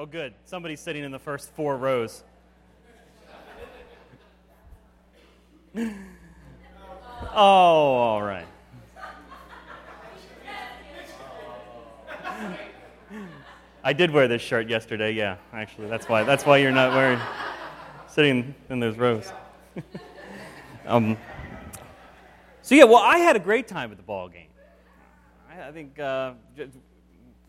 Oh, 0.00 0.06
good. 0.06 0.32
Somebody's 0.44 0.78
sitting 0.78 1.02
in 1.02 1.10
the 1.10 1.18
first 1.18 1.50
four 1.54 1.76
rows. 1.76 2.22
oh, 5.76 7.34
all 7.34 8.22
right. 8.22 8.46
I 13.82 13.92
did 13.92 14.12
wear 14.12 14.28
this 14.28 14.40
shirt 14.40 14.68
yesterday. 14.68 15.10
Yeah, 15.10 15.38
actually, 15.52 15.88
that's 15.88 16.08
why. 16.08 16.22
That's 16.22 16.46
why 16.46 16.58
you're 16.58 16.70
not 16.70 16.92
wearing 16.92 17.18
sitting 18.06 18.54
in 18.70 18.78
those 18.78 18.96
rows. 18.96 19.32
um, 20.86 21.16
so 22.62 22.76
yeah, 22.76 22.84
well, 22.84 23.02
I 23.02 23.18
had 23.18 23.34
a 23.34 23.40
great 23.40 23.66
time 23.66 23.90
at 23.90 23.96
the 23.96 24.04
ball 24.04 24.28
game. 24.28 24.46
I, 25.50 25.70
I 25.70 25.72
think 25.72 25.98
uh, 25.98 26.34
it 26.56 26.70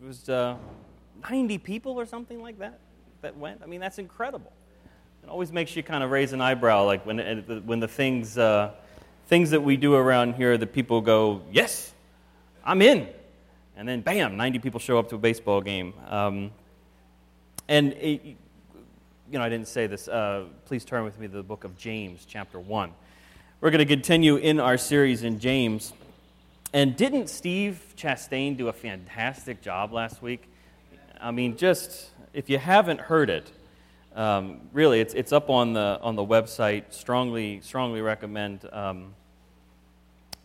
was 0.00 0.28
uh, 0.28 0.56
90 1.28 1.58
people 1.58 1.98
or 1.98 2.06
something 2.06 2.40
like 2.40 2.58
that 2.58 2.78
that 3.22 3.36
went. 3.36 3.60
I 3.62 3.66
mean, 3.66 3.80
that's 3.80 3.98
incredible. 3.98 4.52
It 5.22 5.28
always 5.28 5.52
makes 5.52 5.76
you 5.76 5.82
kind 5.82 6.02
of 6.02 6.10
raise 6.10 6.32
an 6.32 6.40
eyebrow, 6.40 6.84
like 6.84 7.04
when 7.04 7.18
when 7.66 7.80
the 7.80 7.88
things 7.88 8.38
uh, 8.38 8.72
things 9.28 9.50
that 9.50 9.62
we 9.62 9.76
do 9.76 9.94
around 9.94 10.34
here, 10.34 10.56
that 10.56 10.72
people 10.72 11.02
go, 11.02 11.42
"Yes, 11.52 11.92
I'm 12.64 12.80
in," 12.80 13.06
and 13.76 13.86
then 13.86 14.00
bam, 14.00 14.36
90 14.36 14.60
people 14.60 14.80
show 14.80 14.98
up 14.98 15.10
to 15.10 15.16
a 15.16 15.18
baseball 15.18 15.60
game. 15.60 15.92
Um, 16.08 16.50
and 17.68 17.92
it, 17.92 18.22
you 19.30 19.38
know, 19.38 19.42
I 19.42 19.48
didn't 19.48 19.68
say 19.68 19.86
this. 19.86 20.08
Uh, 20.08 20.44
please 20.64 20.84
turn 20.84 21.04
with 21.04 21.18
me 21.18 21.28
to 21.28 21.34
the 21.34 21.42
book 21.42 21.64
of 21.64 21.76
James, 21.76 22.24
chapter 22.26 22.58
one. 22.58 22.92
We're 23.60 23.70
going 23.70 23.86
to 23.86 23.94
continue 23.94 24.36
in 24.36 24.58
our 24.58 24.78
series 24.78 25.22
in 25.22 25.38
James. 25.38 25.92
And 26.72 26.96
didn't 26.96 27.28
Steve 27.28 27.94
Chastain 27.96 28.56
do 28.56 28.68
a 28.68 28.72
fantastic 28.72 29.60
job 29.60 29.92
last 29.92 30.22
week? 30.22 30.48
I 31.22 31.32
mean, 31.32 31.56
just 31.56 32.08
if 32.32 32.48
you 32.48 32.58
haven't 32.58 33.00
heard 33.00 33.28
it, 33.28 33.50
um, 34.14 34.62
really, 34.72 35.00
it's, 35.00 35.12
it's 35.12 35.32
up 35.32 35.50
on 35.50 35.74
the, 35.74 35.98
on 36.02 36.16
the 36.16 36.24
website. 36.24 36.92
Strongly, 36.94 37.60
strongly 37.60 38.00
recommend 38.00 38.66
um, 38.72 39.14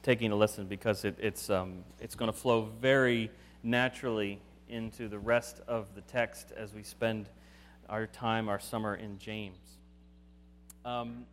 taking 0.03 0.31
a 0.31 0.35
listen 0.35 0.67
because 0.67 1.05
it, 1.05 1.15
it's, 1.19 1.49
um, 1.49 1.83
it's 2.01 2.15
going 2.15 2.31
to 2.31 2.37
flow 2.37 2.69
very 2.81 3.31
naturally 3.63 4.39
into 4.67 5.07
the 5.07 5.17
rest 5.17 5.61
of 5.67 5.87
the 5.95 6.01
text 6.01 6.51
as 6.57 6.73
we 6.73 6.83
spend 6.83 7.29
our 7.87 8.05
time, 8.05 8.49
our 8.49 8.59
summer 8.59 8.95
in 8.95 9.17
James. 9.17 9.77
Um, 10.83 11.25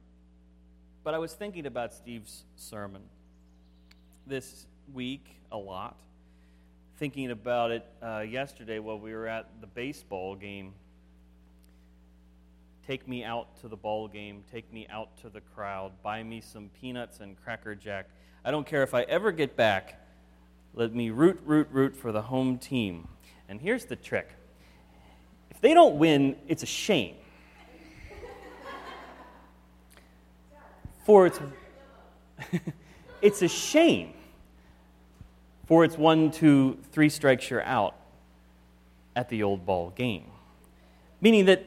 but 1.02 1.14
I 1.14 1.18
was 1.18 1.32
thinking 1.32 1.66
about 1.66 1.92
Steve's 1.92 2.44
sermon 2.56 3.02
this 4.26 4.66
week 4.94 5.26
a 5.50 5.58
lot, 5.58 5.98
thinking 7.02 7.32
about 7.32 7.72
it 7.72 7.84
uh, 8.00 8.20
yesterday 8.20 8.78
while 8.78 8.96
we 8.96 9.12
were 9.12 9.26
at 9.26 9.48
the 9.60 9.66
baseball 9.66 10.36
game. 10.36 10.72
Take 12.86 13.08
me 13.08 13.24
out 13.24 13.60
to 13.60 13.66
the 13.66 13.74
ball 13.74 14.06
game, 14.06 14.44
take 14.52 14.72
me 14.72 14.86
out 14.88 15.08
to 15.22 15.28
the 15.28 15.40
crowd, 15.40 15.90
buy 16.04 16.22
me 16.22 16.40
some 16.40 16.70
peanuts 16.80 17.18
and 17.18 17.36
Cracker 17.42 17.74
Jack. 17.74 18.08
I 18.44 18.52
don't 18.52 18.64
care 18.64 18.84
if 18.84 18.94
I 18.94 19.02
ever 19.08 19.32
get 19.32 19.56
back. 19.56 20.00
Let 20.74 20.94
me 20.94 21.10
root, 21.10 21.40
root, 21.44 21.66
root 21.72 21.96
for 21.96 22.12
the 22.12 22.22
home 22.22 22.56
team. 22.56 23.08
And 23.48 23.60
here's 23.60 23.84
the 23.84 23.96
trick 23.96 24.28
if 25.50 25.60
they 25.60 25.74
don't 25.74 25.96
win, 25.96 26.36
it's 26.46 26.62
a 26.62 26.66
shame. 26.66 27.16
For 31.04 31.26
it's, 31.26 31.40
it's 33.20 33.42
a 33.42 33.48
shame. 33.48 34.14
For 35.72 35.86
it's 35.86 35.96
one, 35.96 36.30
two, 36.30 36.76
three 36.92 37.08
strikes 37.08 37.48
you're 37.48 37.64
out 37.64 37.94
at 39.16 39.30
the 39.30 39.42
old 39.42 39.64
ball 39.64 39.88
game. 39.96 40.26
Meaning 41.22 41.46
that, 41.46 41.64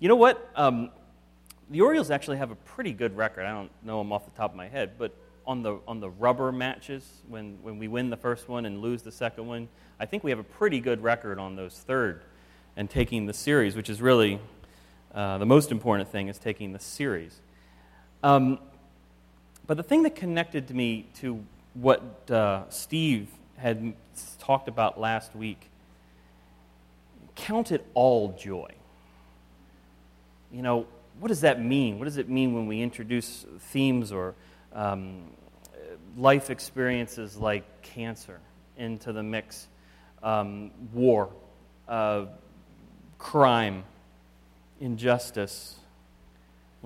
you 0.00 0.08
know 0.08 0.16
what? 0.16 0.50
Um, 0.56 0.90
the 1.70 1.80
Orioles 1.80 2.10
actually 2.10 2.38
have 2.38 2.50
a 2.50 2.56
pretty 2.56 2.92
good 2.92 3.16
record. 3.16 3.46
I 3.46 3.52
don't 3.52 3.70
know 3.84 3.98
them 3.98 4.10
off 4.10 4.24
the 4.24 4.32
top 4.32 4.50
of 4.50 4.56
my 4.56 4.66
head, 4.66 4.98
but 4.98 5.14
on 5.46 5.62
the, 5.62 5.78
on 5.86 6.00
the 6.00 6.10
rubber 6.10 6.50
matches, 6.50 7.08
when, 7.28 7.56
when 7.62 7.78
we 7.78 7.86
win 7.86 8.10
the 8.10 8.16
first 8.16 8.48
one 8.48 8.66
and 8.66 8.82
lose 8.82 9.02
the 9.02 9.12
second 9.12 9.46
one, 9.46 9.68
I 10.00 10.06
think 10.06 10.24
we 10.24 10.32
have 10.32 10.40
a 10.40 10.42
pretty 10.58 10.80
good 10.80 11.00
record 11.00 11.38
on 11.38 11.54
those 11.54 11.78
third 11.78 12.22
and 12.76 12.90
taking 12.90 13.26
the 13.26 13.32
series, 13.32 13.76
which 13.76 13.88
is 13.88 14.02
really 14.02 14.40
uh, 15.14 15.38
the 15.38 15.46
most 15.46 15.70
important 15.70 16.08
thing 16.08 16.26
is 16.26 16.36
taking 16.36 16.72
the 16.72 16.80
series. 16.80 17.40
Um, 18.24 18.58
but 19.68 19.76
the 19.76 19.84
thing 19.84 20.02
that 20.02 20.16
connected 20.16 20.68
me 20.70 21.06
to 21.20 21.44
what 21.80 22.30
uh, 22.30 22.68
Steve 22.70 23.28
had 23.56 23.94
talked 24.38 24.68
about 24.68 24.98
last 25.00 25.34
week 25.34 25.70
count 27.36 27.70
it 27.70 27.86
all 27.94 28.32
joy. 28.32 28.70
You 30.50 30.62
know, 30.62 30.86
what 31.20 31.28
does 31.28 31.42
that 31.42 31.62
mean? 31.62 31.98
What 31.98 32.06
does 32.06 32.16
it 32.16 32.28
mean 32.28 32.54
when 32.54 32.66
we 32.66 32.80
introduce 32.80 33.44
themes 33.60 34.10
or 34.10 34.34
um, 34.72 35.24
life 36.16 36.50
experiences 36.50 37.36
like 37.36 37.82
cancer 37.82 38.40
into 38.78 39.12
the 39.12 39.22
mix, 39.22 39.68
um, 40.22 40.70
war, 40.92 41.28
uh, 41.88 42.26
crime, 43.18 43.84
injustice? 44.80 45.76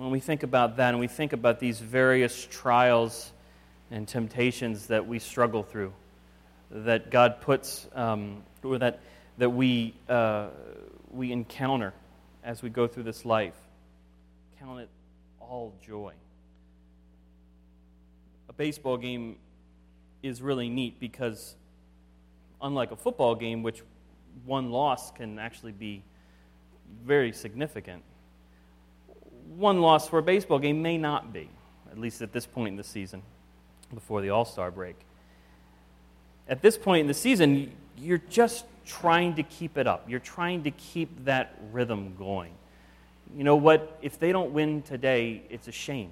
when 0.01 0.09
we 0.09 0.19
think 0.19 0.41
about 0.41 0.77
that 0.77 0.89
and 0.89 0.99
we 0.99 1.07
think 1.07 1.31
about 1.31 1.59
these 1.59 1.79
various 1.79 2.47
trials 2.49 3.31
and 3.91 4.07
temptations 4.07 4.87
that 4.87 5.05
we 5.05 5.19
struggle 5.19 5.63
through, 5.63 5.93
that 6.71 7.11
God 7.11 7.41
puts, 7.41 7.87
um, 7.93 8.43
or 8.63 8.77
that, 8.79 9.01
that 9.37 9.49
we, 9.49 9.93
uh, 10.07 10.47
we 11.11 11.31
encounter 11.31 11.93
as 12.43 12.63
we 12.63 12.69
go 12.69 12.87
through 12.87 13.03
this 13.03 13.25
life, 13.25 13.55
count 14.59 14.79
it 14.79 14.89
all 15.39 15.73
joy. 15.85 16.13
A 18.49 18.53
baseball 18.53 18.97
game 18.97 19.35
is 20.23 20.41
really 20.41 20.69
neat 20.69 20.99
because, 20.99 21.55
unlike 22.61 22.91
a 22.91 22.95
football 22.95 23.35
game, 23.35 23.61
which 23.61 23.81
one 24.45 24.71
loss 24.71 25.11
can 25.11 25.37
actually 25.37 25.73
be 25.73 26.01
very 27.03 27.33
significant, 27.33 28.03
one 29.55 29.81
loss 29.81 30.07
for 30.07 30.19
a 30.19 30.23
baseball 30.23 30.59
game 30.59 30.81
may 30.81 30.97
not 30.97 31.33
be, 31.33 31.49
at 31.91 31.97
least 31.97 32.21
at 32.21 32.31
this 32.31 32.45
point 32.45 32.69
in 32.69 32.75
the 32.77 32.83
season, 32.83 33.21
before 33.93 34.21
the 34.21 34.29
All 34.29 34.45
Star 34.45 34.71
break. 34.71 34.95
At 36.47 36.61
this 36.61 36.77
point 36.77 37.01
in 37.01 37.07
the 37.07 37.13
season, 37.13 37.71
you're 37.97 38.21
just 38.29 38.65
trying 38.85 39.35
to 39.35 39.43
keep 39.43 39.77
it 39.77 39.87
up. 39.87 40.09
You're 40.09 40.19
trying 40.19 40.63
to 40.63 40.71
keep 40.71 41.25
that 41.25 41.57
rhythm 41.71 42.15
going. 42.17 42.53
You 43.35 43.43
know 43.43 43.55
what? 43.55 43.97
If 44.01 44.19
they 44.19 44.31
don't 44.31 44.51
win 44.51 44.81
today, 44.81 45.43
it's 45.49 45.67
a 45.67 45.71
shame. 45.71 46.11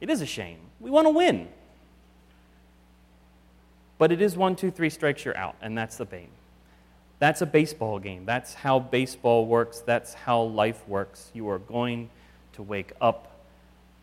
It 0.00 0.10
is 0.10 0.20
a 0.20 0.26
shame. 0.26 0.58
We 0.78 0.90
want 0.90 1.06
to 1.06 1.10
win. 1.10 1.48
But 3.98 4.12
it 4.12 4.22
is 4.22 4.36
one, 4.36 4.54
two, 4.54 4.70
three 4.70 4.90
strikes, 4.90 5.24
you're 5.24 5.36
out, 5.36 5.56
and 5.60 5.76
that's 5.76 5.96
the 5.96 6.06
pain. 6.06 6.28
That's 7.18 7.42
a 7.42 7.46
baseball 7.46 7.98
game. 7.98 8.24
That's 8.24 8.54
how 8.54 8.78
baseball 8.78 9.46
works. 9.46 9.80
That's 9.80 10.14
how 10.14 10.42
life 10.42 10.86
works. 10.86 11.32
You 11.34 11.48
are 11.50 11.58
going 11.58 12.10
to 12.52 12.62
wake 12.62 12.92
up, 13.00 13.37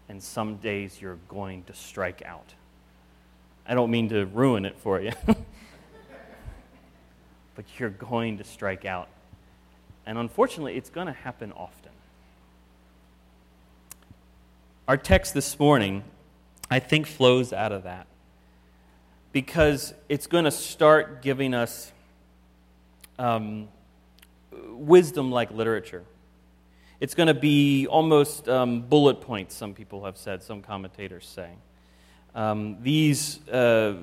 and 0.10 0.22
some 0.22 0.58
days 0.58 1.02
you're 1.02 1.20
going 1.28 1.64
to 1.64 1.74
strike 1.74 2.22
out. 2.26 2.54
I 3.68 3.74
don't 3.74 3.90
mean 3.90 4.10
to 4.10 4.26
ruin 4.26 4.66
it 4.66 4.78
for 4.78 5.02
you, 5.02 5.12
but 7.56 7.66
you're 7.78 7.90
going 7.90 8.38
to 8.38 8.44
strike 8.44 8.86
out. 8.86 9.08
And 10.06 10.18
unfortunately, 10.18 10.76
it's 10.76 10.90
going 10.90 11.08
to 11.08 11.14
happen 11.14 11.52
often. 11.54 11.92
Our 14.88 14.98
text 14.98 15.34
this 15.34 15.60
morning, 15.60 16.04
I 16.70 16.78
think, 16.78 17.08
flows 17.08 17.52
out 17.52 17.72
of 17.72 17.84
that 17.84 18.06
because 19.32 19.96
it's 20.08 20.28
going 20.28 20.46
to 20.46 20.52
start 20.52 21.24
giving 21.24 21.56
us 21.56 21.92
um, 23.18 23.68
wisdom 24.52 25.32
like 25.32 25.50
literature. 25.50 26.04
It's 27.06 27.14
going 27.14 27.28
to 27.28 27.36
be 27.36 27.86
almost 27.86 28.50
um, 28.50 28.82
bullet 28.82 29.22
points, 29.22 29.54
some 29.54 29.76
people 29.76 30.06
have 30.06 30.18
said, 30.18 30.42
some 30.42 30.64
commentators 30.64 31.28
say. 31.28 31.52
Um, 32.34 32.78
these 32.82 33.48
uh, 33.48 33.94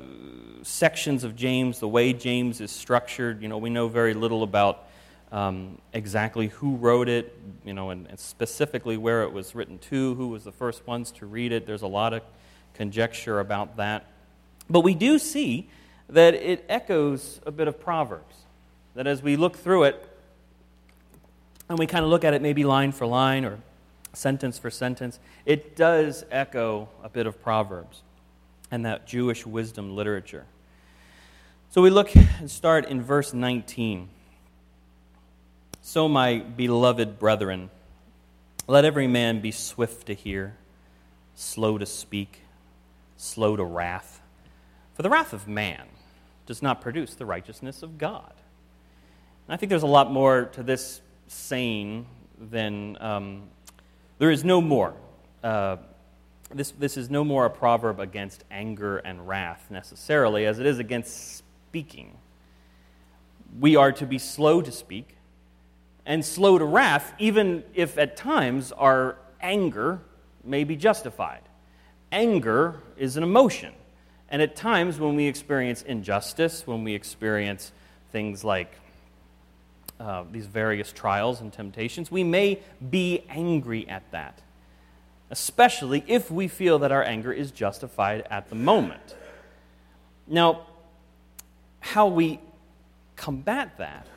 sections 0.63 1.25
of 1.25 1.35
James, 1.35 1.81
the 1.81 1.89
way 1.89 2.13
James 2.13 2.61
is 2.61 2.71
structured, 2.71 3.43
you 3.43 3.49
know, 3.49 3.59
we 3.59 3.71
know 3.71 3.89
very 3.89 4.15
little 4.15 4.45
about 4.45 4.85
um, 5.33 5.79
exactly 5.93 6.47
who 6.47 6.77
wrote 6.77 7.09
it, 7.09 7.37
you 7.65 7.75
know, 7.75 7.91
and, 7.91 8.07
and, 8.07 8.21
specifically 8.21 8.97
where 8.97 9.25
it 9.25 9.33
was 9.33 9.53
written 9.57 9.81
to, 9.81 10.15
who 10.15 10.29
was 10.29 10.45
the 10.45 10.53
first 10.53 10.87
ones 10.87 11.11
to 11.11 11.27
read 11.27 11.51
it. 11.51 11.67
There's 11.67 11.83
a 11.83 11.89
lot 11.89 12.13
of 12.13 12.23
conjecture 12.75 13.41
about 13.41 13.79
that. 13.79 14.07
But 14.71 14.83
we 14.83 14.95
do 14.95 15.19
see 15.19 15.69
that 16.09 16.35
it 16.35 16.65
echoes 16.69 17.41
a 17.45 17.51
bit 17.51 17.67
of 17.67 17.81
Proverbs 17.81 18.37
that 18.95 19.09
as 19.09 19.25
we 19.25 19.35
look 19.35 19.57
through 19.57 19.83
it, 19.83 20.09
and 21.73 21.79
we 21.79 21.87
kind 21.87 22.05
of 22.05 22.11
look 22.11 22.23
at 22.23 22.35
it 22.35 22.43
maybe 22.43 22.65
line 22.65 22.93
for 22.93 23.07
line 23.07 23.47
or 23.47 23.59
sentence 24.13 24.59
for 24.59 24.71
sentence, 24.71 25.19
it 25.47 25.75
does 25.75 26.23
echo 26.31 26.87
a 27.03 27.09
bit 27.09 27.27
of 27.27 27.43
Proverbs 27.43 28.03
and 28.71 28.85
that 28.85 29.07
Jewish 29.07 29.47
wisdom 29.47 29.97
literature. 29.97 30.45
So 31.71 31.81
we 31.81 31.89
look 31.89 32.15
and 32.15 32.51
start 32.51 32.85
in 32.91 33.01
verse 33.01 33.33
19. 33.33 34.11
So, 35.81 36.09
my 36.11 36.41
beloved 36.41 37.19
brethren, 37.19 37.71
let 38.67 38.85
every 38.85 39.07
man 39.07 39.41
be 39.41 39.51
swift 39.51 40.09
to 40.09 40.15
hear, 40.15 40.55
slow 41.35 41.79
to 41.79 41.87
speak, 41.87 42.43
slow 43.17 43.57
to 43.57 43.65
wrath. 43.65 44.21
For 44.93 45.01
the 45.01 45.09
wrath 45.09 45.33
of 45.33 45.49
man 45.49 45.87
does 46.45 46.61
not 46.61 46.83
produce 46.83 47.15
the 47.15 47.25
righteousness 47.25 47.83
of 47.83 47.97
God. 47.97 48.35
And 49.49 49.55
I 49.55 49.57
think 49.57 49.71
there's 49.71 49.83
a 49.83 49.87
lot 49.87 50.13
more 50.13 50.45
to 50.53 50.63
this 50.63 51.01
saying 51.33 52.07
than 52.39 52.97
um, 53.01 53.43
there 54.19 54.31
is 54.31 54.45
no 54.45 54.61
more. 54.61 54.95
Uh, 55.43 55.77
this, 56.55 56.71
this 56.73 56.97
is 56.97 57.11
no 57.11 57.25
more 57.25 57.47
a 57.47 57.51
proverb 57.51 57.99
against 57.99 58.45
anger 58.51 58.99
and 58.99 59.27
wrath 59.27 59.67
necessarily, 59.71 60.47
as 60.47 60.59
it 60.59 60.67
is 60.67 60.79
against 60.79 61.37
speaking. 61.37 62.17
We 63.59 63.77
are 63.77 63.93
to 63.93 64.07
be 64.07 64.19
slow 64.19 64.63
to 64.63 64.73
speak 64.73 65.17
and 66.05 66.25
slow 66.25 66.59
to 66.59 66.65
wrath, 66.65 67.13
even 67.19 67.65
if 67.75 67.99
at 67.99 68.17
times 68.17 68.73
our 68.73 69.17
anger 69.41 70.01
may 70.45 70.65
be 70.65 70.77
justified. 70.77 71.43
Anger 72.11 72.81
is 72.97 73.17
an 73.17 73.23
emotion. 73.23 73.73
And 74.29 74.43
at 74.43 74.57
times 74.57 74.99
when 74.99 75.15
we 75.15 75.27
experience 75.27 75.83
injustice, 75.83 76.67
when 76.67 76.85
we 76.85 76.95
experience 76.95 77.73
things 78.11 78.45
like 78.45 78.73
uh, 80.03 80.25
these 80.33 80.47
various 80.47 80.91
trials 80.93 81.41
and 81.41 81.53
temptations, 81.53 82.11
we 82.11 82.25
may 82.25 82.59
be 82.91 83.23
angry 83.29 83.89
at 83.89 84.03
that, 84.11 84.43
especially 85.31 86.03
if 86.09 86.29
we 86.29 86.49
feel 86.49 86.81
that 86.81 86.91
our 86.91 87.05
anger 87.05 87.33
is 87.33 87.53
justified 87.53 88.27
at 88.29 88.49
the 88.49 88.57
moment. 88.57 89.15
Now, 90.27 90.67
how 91.79 92.09
we 92.09 92.41
combat 93.15 93.79
that 93.79 94.09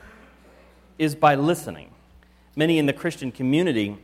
is 0.98 1.14
by 1.14 1.36
listening. 1.36 1.92
Many 2.56 2.80
in 2.80 2.88
the 2.88 2.94
Christian 2.94 3.32
community, 3.32 3.96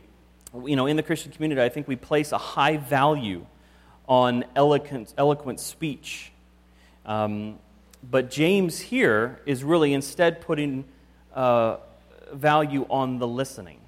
you 0.64 0.76
know, 0.76 0.86
in 0.86 0.96
the 0.96 1.02
Christian 1.02 1.32
community, 1.32 1.60
I 1.62 1.68
think 1.68 1.88
we 1.88 1.96
place 1.96 2.30
a 2.30 2.38
high 2.38 2.76
value 2.76 3.44
on 4.06 4.44
eloquent, 4.54 5.14
eloquent 5.18 5.58
speech. 5.58 6.30
Um, 7.04 7.58
but 8.08 8.30
James 8.30 8.78
here 8.78 9.40
is 9.46 9.64
really 9.64 9.92
instead 9.92 10.40
putting 10.40 10.84
uh, 11.34 11.76
value 12.32 12.86
on 12.90 13.18
the 13.18 13.26
listening. 13.26 13.78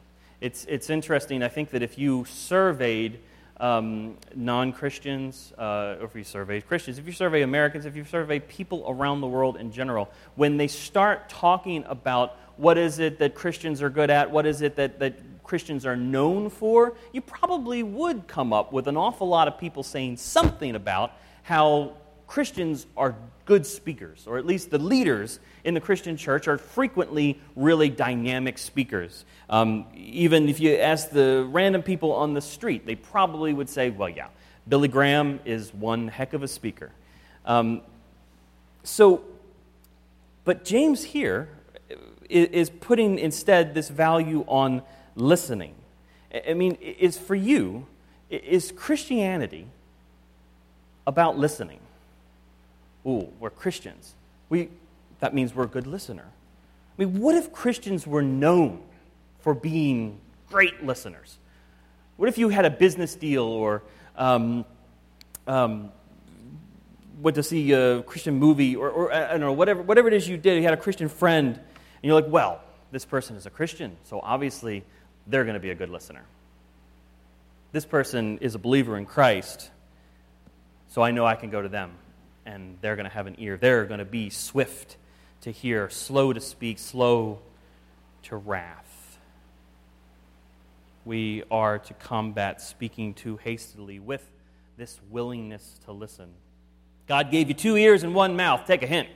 It's, 0.40 0.64
it's 0.66 0.90
interesting, 0.90 1.42
I 1.42 1.48
think, 1.48 1.70
that 1.70 1.82
if 1.82 1.98
you 1.98 2.24
surveyed 2.26 3.18
um, 3.58 4.16
non 4.34 4.72
Christians, 4.72 5.52
uh, 5.56 5.96
or 6.00 6.06
if 6.06 6.14
you 6.14 6.24
survey 6.24 6.60
Christians, 6.60 6.98
if 6.98 7.06
you 7.06 7.12
survey 7.12 7.42
Americans, 7.42 7.86
if 7.86 7.96
you 7.96 8.04
survey 8.04 8.40
people 8.40 8.84
around 8.88 9.20
the 9.20 9.26
world 9.26 9.56
in 9.56 9.72
general, 9.72 10.10
when 10.34 10.56
they 10.56 10.68
start 10.68 11.28
talking 11.28 11.84
about 11.86 12.36
what 12.56 12.78
is 12.78 12.98
it 12.98 13.18
that 13.18 13.34
Christians 13.34 13.82
are 13.82 13.90
good 13.90 14.10
at, 14.10 14.30
what 14.30 14.46
is 14.46 14.60
it 14.60 14.76
that, 14.76 14.98
that 14.98 15.14
Christians 15.42 15.86
are 15.86 15.96
known 15.96 16.50
for, 16.50 16.94
you 17.12 17.20
probably 17.20 17.82
would 17.82 18.26
come 18.26 18.52
up 18.52 18.72
with 18.72 18.88
an 18.88 18.96
awful 18.96 19.28
lot 19.28 19.48
of 19.48 19.58
people 19.58 19.82
saying 19.82 20.16
something 20.16 20.74
about 20.74 21.12
how 21.42 21.94
Christians 22.26 22.86
are 22.96 23.14
good 23.44 23.66
speakers, 23.66 24.24
or 24.26 24.38
at 24.38 24.46
least 24.46 24.70
the 24.70 24.78
leaders 24.78 25.38
in 25.64 25.74
the 25.74 25.80
Christian 25.80 26.16
church 26.16 26.48
are 26.48 26.58
frequently 26.58 27.38
really 27.56 27.88
dynamic 27.88 28.58
speakers. 28.58 29.24
Um, 29.50 29.86
even 29.94 30.48
if 30.48 30.60
you 30.60 30.76
ask 30.76 31.10
the 31.10 31.46
random 31.50 31.82
people 31.82 32.12
on 32.12 32.34
the 32.34 32.40
street, 32.40 32.86
they 32.86 32.94
probably 32.94 33.52
would 33.52 33.68
say, 33.68 33.90
well, 33.90 34.08
yeah, 34.08 34.28
Billy 34.66 34.88
Graham 34.88 35.40
is 35.44 35.74
one 35.74 36.08
heck 36.08 36.32
of 36.32 36.42
a 36.42 36.48
speaker. 36.48 36.90
Um, 37.44 37.82
so, 38.82 39.24
but 40.44 40.64
James 40.64 41.04
here 41.04 41.48
is 42.30 42.70
putting 42.70 43.18
instead 43.18 43.74
this 43.74 43.88
value 43.90 44.44
on 44.48 44.82
listening. 45.14 45.74
I 46.48 46.54
mean, 46.54 46.76
is 46.80 47.18
for 47.18 47.34
you, 47.34 47.86
is 48.30 48.72
Christianity 48.72 49.66
about 51.06 51.38
listening? 51.38 51.80
Ooh, 53.06 53.28
we're 53.38 53.50
Christians. 53.50 54.14
We, 54.48 54.70
that 55.20 55.34
means 55.34 55.54
we're 55.54 55.64
a 55.64 55.68
good 55.68 55.86
listener. 55.86 56.24
I 56.26 57.04
mean, 57.04 57.20
what 57.20 57.34
if 57.34 57.52
Christians 57.52 58.06
were 58.06 58.22
known 58.22 58.82
for 59.40 59.54
being 59.54 60.20
great 60.48 60.84
listeners? 60.84 61.38
What 62.16 62.28
if 62.28 62.38
you 62.38 62.48
had 62.48 62.64
a 62.64 62.70
business 62.70 63.14
deal 63.14 63.44
or 63.44 63.82
um, 64.16 64.64
um, 65.46 65.90
went 67.20 67.34
to 67.34 67.42
see 67.42 67.72
a 67.72 68.02
Christian 68.02 68.34
movie 68.34 68.76
or, 68.76 68.88
or 68.88 69.12
I 69.12 69.32
don't 69.32 69.40
know, 69.40 69.52
whatever, 69.52 69.82
whatever 69.82 70.08
it 70.08 70.14
is 70.14 70.28
you 70.28 70.36
did, 70.36 70.56
you 70.56 70.62
had 70.62 70.74
a 70.74 70.78
Christian 70.78 71.08
friend, 71.08 71.56
and 71.56 71.64
you're 72.02 72.20
like, 72.20 72.30
well, 72.30 72.60
this 72.92 73.04
person 73.04 73.36
is 73.36 73.46
a 73.46 73.50
Christian, 73.50 73.96
so 74.04 74.20
obviously 74.20 74.84
they're 75.26 75.44
going 75.44 75.54
to 75.54 75.60
be 75.60 75.70
a 75.70 75.74
good 75.74 75.90
listener. 75.90 76.22
This 77.72 77.84
person 77.84 78.38
is 78.38 78.54
a 78.54 78.58
believer 78.58 78.96
in 78.96 79.04
Christ, 79.04 79.70
so 80.88 81.02
I 81.02 81.10
know 81.10 81.26
I 81.26 81.34
can 81.34 81.50
go 81.50 81.60
to 81.60 81.68
them 81.68 81.90
and 82.46 82.78
they're 82.80 82.96
going 82.96 83.08
to 83.08 83.14
have 83.14 83.26
an 83.26 83.36
ear. 83.38 83.56
They're 83.56 83.84
going 83.84 83.98
to 83.98 84.04
be 84.04 84.30
swift 84.30 84.96
to 85.42 85.50
hear, 85.50 85.90
slow 85.90 86.32
to 86.32 86.40
speak, 86.40 86.78
slow 86.78 87.40
to 88.24 88.36
wrath. 88.36 89.18
We 91.04 91.42
are 91.50 91.78
to 91.78 91.94
combat 91.94 92.62
speaking 92.62 93.14
too 93.14 93.36
hastily 93.36 93.98
with 94.00 94.26
this 94.76 94.98
willingness 95.10 95.78
to 95.84 95.92
listen. 95.92 96.30
God 97.06 97.30
gave 97.30 97.48
you 97.48 97.54
two 97.54 97.76
ears 97.76 98.02
and 98.02 98.14
one 98.14 98.36
mouth. 98.36 98.66
Take 98.66 98.82
a 98.82 98.86
hint. 98.86 99.08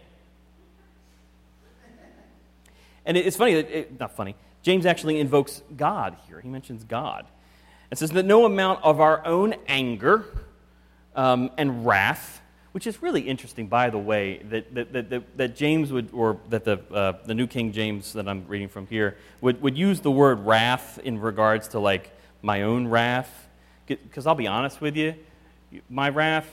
And 3.06 3.16
it's 3.16 3.38
funny 3.38 3.54
that, 3.54 3.70
it, 3.70 3.98
not 3.98 4.14
funny, 4.14 4.36
James 4.60 4.84
actually 4.84 5.18
invokes 5.18 5.62
God 5.76 6.16
here. 6.26 6.40
He 6.40 6.48
mentions 6.48 6.84
God. 6.84 7.26
It 7.90 7.96
says 7.96 8.10
that 8.10 8.26
no 8.26 8.44
amount 8.44 8.84
of 8.84 9.00
our 9.00 9.24
own 9.24 9.54
anger 9.66 10.26
um, 11.16 11.50
and 11.56 11.86
wrath 11.86 12.42
which 12.78 12.86
is 12.86 13.02
really 13.02 13.22
interesting, 13.22 13.66
by 13.66 13.90
the 13.90 13.98
way, 13.98 14.38
that, 14.50 14.72
that, 14.72 15.10
that, 15.10 15.36
that 15.36 15.56
James 15.56 15.90
would, 15.90 16.10
or 16.12 16.38
that 16.48 16.62
the, 16.62 16.78
uh, 16.94 17.12
the 17.26 17.34
New 17.34 17.48
King 17.48 17.72
James 17.72 18.12
that 18.12 18.28
I'm 18.28 18.46
reading 18.46 18.68
from 18.68 18.86
here, 18.86 19.16
would, 19.40 19.60
would 19.62 19.76
use 19.76 19.98
the 19.98 20.12
word 20.12 20.46
wrath 20.46 21.00
in 21.02 21.20
regards 21.20 21.66
to 21.70 21.80
like 21.80 22.16
my 22.40 22.62
own 22.62 22.86
wrath. 22.86 23.48
Because 23.86 24.28
I'll 24.28 24.36
be 24.36 24.46
honest 24.46 24.80
with 24.80 24.94
you, 24.94 25.16
my 25.90 26.08
wrath, 26.08 26.46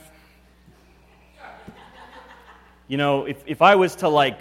you 2.88 2.96
know, 2.96 3.26
if, 3.26 3.40
if 3.46 3.62
I 3.62 3.76
was 3.76 3.94
to 3.94 4.08
like 4.08 4.40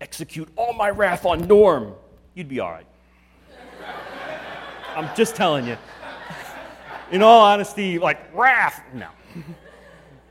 execute 0.00 0.48
all 0.56 0.72
my 0.72 0.88
wrath 0.88 1.26
on 1.26 1.46
Norm, 1.46 1.92
you'd 2.32 2.48
be 2.48 2.60
all 2.60 2.70
right. 2.70 2.86
I'm 4.96 5.14
just 5.14 5.36
telling 5.36 5.66
you. 5.66 5.76
In 7.10 7.20
all 7.20 7.44
honesty, 7.44 7.98
like 7.98 8.34
wrath, 8.34 8.82
no. 8.94 9.08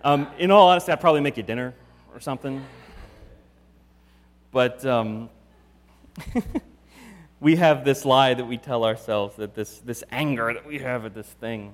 Um, 0.05 0.27
in 0.37 0.51
all 0.51 0.67
honesty, 0.67 0.91
I'd 0.91 0.99
probably 0.99 1.21
make 1.21 1.37
you 1.37 1.43
dinner 1.43 1.73
or 2.13 2.19
something. 2.19 2.61
But 4.51 4.85
um, 4.85 5.29
we 7.39 7.55
have 7.55 7.85
this 7.85 8.03
lie 8.03 8.33
that 8.33 8.43
we 8.43 8.57
tell 8.57 8.83
ourselves 8.83 9.37
that 9.37 9.55
this, 9.55 9.77
this 9.79 10.03
anger 10.11 10.53
that 10.53 10.65
we 10.65 10.79
have 10.79 11.05
at 11.05 11.15
this 11.15 11.27
thing, 11.27 11.73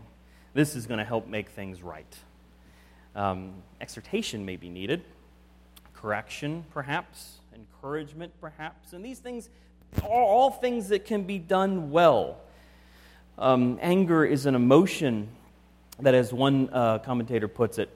this 0.53 0.75
is 0.75 0.85
going 0.85 0.99
to 0.99 1.03
help 1.03 1.27
make 1.27 1.49
things 1.49 1.81
right. 1.81 2.17
Um, 3.15 3.63
exhortation 3.81 4.45
may 4.45 4.57
be 4.57 4.69
needed, 4.69 5.01
correction, 5.95 6.65
perhaps, 6.71 7.39
encouragement, 7.55 8.31
perhaps. 8.39 8.93
And 8.93 9.03
these 9.03 9.17
things 9.17 9.49
are 10.03 10.07
all 10.07 10.51
things 10.51 10.89
that 10.89 11.03
can 11.03 11.23
be 11.23 11.39
done 11.39 11.89
well. 11.89 12.37
Um, 13.39 13.79
anger 13.81 14.23
is 14.23 14.45
an 14.45 14.53
emotion 14.53 15.29
that, 15.99 16.13
as 16.13 16.31
one 16.31 16.69
uh, 16.71 16.99
commentator 16.99 17.47
puts 17.47 17.79
it, 17.79 17.89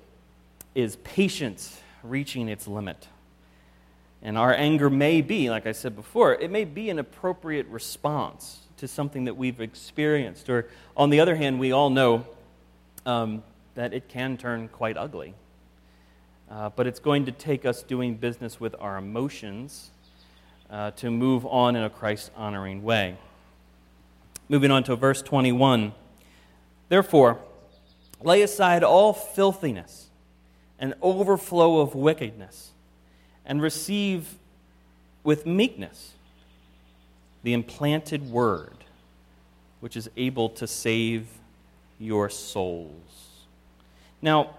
is 0.76 0.96
patience 0.98 1.80
reaching 2.04 2.50
its 2.50 2.68
limit. 2.68 3.08
And 4.22 4.38
our 4.38 4.54
anger 4.54 4.90
may 4.90 5.22
be, 5.22 5.50
like 5.50 5.68
I 5.68 5.74
said 5.74 5.96
before, 5.96 6.34
it 6.34 6.50
may 6.50 6.64
be 6.64 6.90
an 6.90 7.00
appropriate 7.00 7.68
response 7.68 8.60
to 8.78 8.88
something 8.88 9.26
that 9.26 9.36
we've 9.36 9.60
experienced. 9.60 10.50
Or, 10.50 10.68
on 10.96 11.10
the 11.10 11.20
other 11.20 11.36
hand, 11.36 11.60
we 11.60 11.72
all 11.72 11.90
know 11.90 12.26
um, 13.06 13.44
that 13.76 13.94
it 13.94 14.08
can 14.08 14.38
turn 14.38 14.70
quite 14.70 14.98
ugly. 14.98 15.34
Uh, 16.50 16.70
but 16.70 16.88
it's 16.88 17.00
going 17.00 17.26
to 17.26 17.32
take 17.32 17.66
us 17.66 17.84
doing 17.84 18.16
business 18.16 18.60
with 18.60 18.76
our 18.80 18.98
emotions 18.98 19.92
uh, 20.70 20.92
to 20.92 21.12
move 21.12 21.46
on 21.46 21.76
in 21.76 21.84
a 21.84 21.90
Christ 21.90 22.32
honoring 22.36 22.84
way. 22.84 23.18
Moving 24.50 24.72
on 24.72 24.84
to 24.84 24.96
verse 24.96 25.22
21. 25.22 25.94
Therefore, 26.90 27.40
lay 28.22 28.42
aside 28.42 28.84
all 28.84 29.14
filthiness 29.14 30.10
an 30.84 30.94
overflow 31.02 31.80
of 31.80 31.96
wickedness, 31.96 32.72
and 33.46 33.62
receive 33.62 34.36
with 35.24 35.46
meekness 35.46 36.12
the 37.42 37.54
implanted 37.54 38.30
word, 38.30 38.76
which 39.80 39.96
is 39.96 40.10
able 40.18 40.50
to 40.50 40.68
save 40.68 41.26
your 42.00 42.30
souls. 42.30 43.46
Now, 44.22 44.58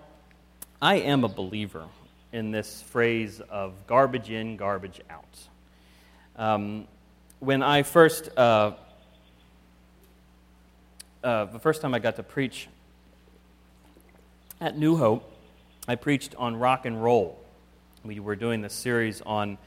I 0.81 0.95
am 0.95 1.25
a 1.25 1.28
believer 1.28 1.85
in 2.33 2.52
this 2.52 2.81
phrase 2.81 3.43
of 3.50 3.75
garbage 3.87 4.31
in, 4.31 4.57
garbage 4.57 5.02
out. 5.11 5.38
Um, 6.37 6.88
when 7.40 7.62
I 7.62 7.83
first, 7.83 8.31
uh, 8.35 8.73
uh, 11.23 11.45
the 11.45 11.59
first 11.59 11.83
time 11.83 11.93
I 11.93 11.99
got 11.99 12.16
to 12.16 12.23
preach 12.23 12.66
at 14.59 14.78
New 14.78 14.97
Hope, 14.97 15.33
I 15.87 15.97
preached 15.97 16.35
on 16.37 16.57
rock 16.57 16.87
and 16.87 17.03
roll. 17.03 17.38
We 18.05 18.19
were 18.19 18.37
doing 18.37 18.62
this 18.62 18.73
series 18.73 19.21
on 19.21 19.59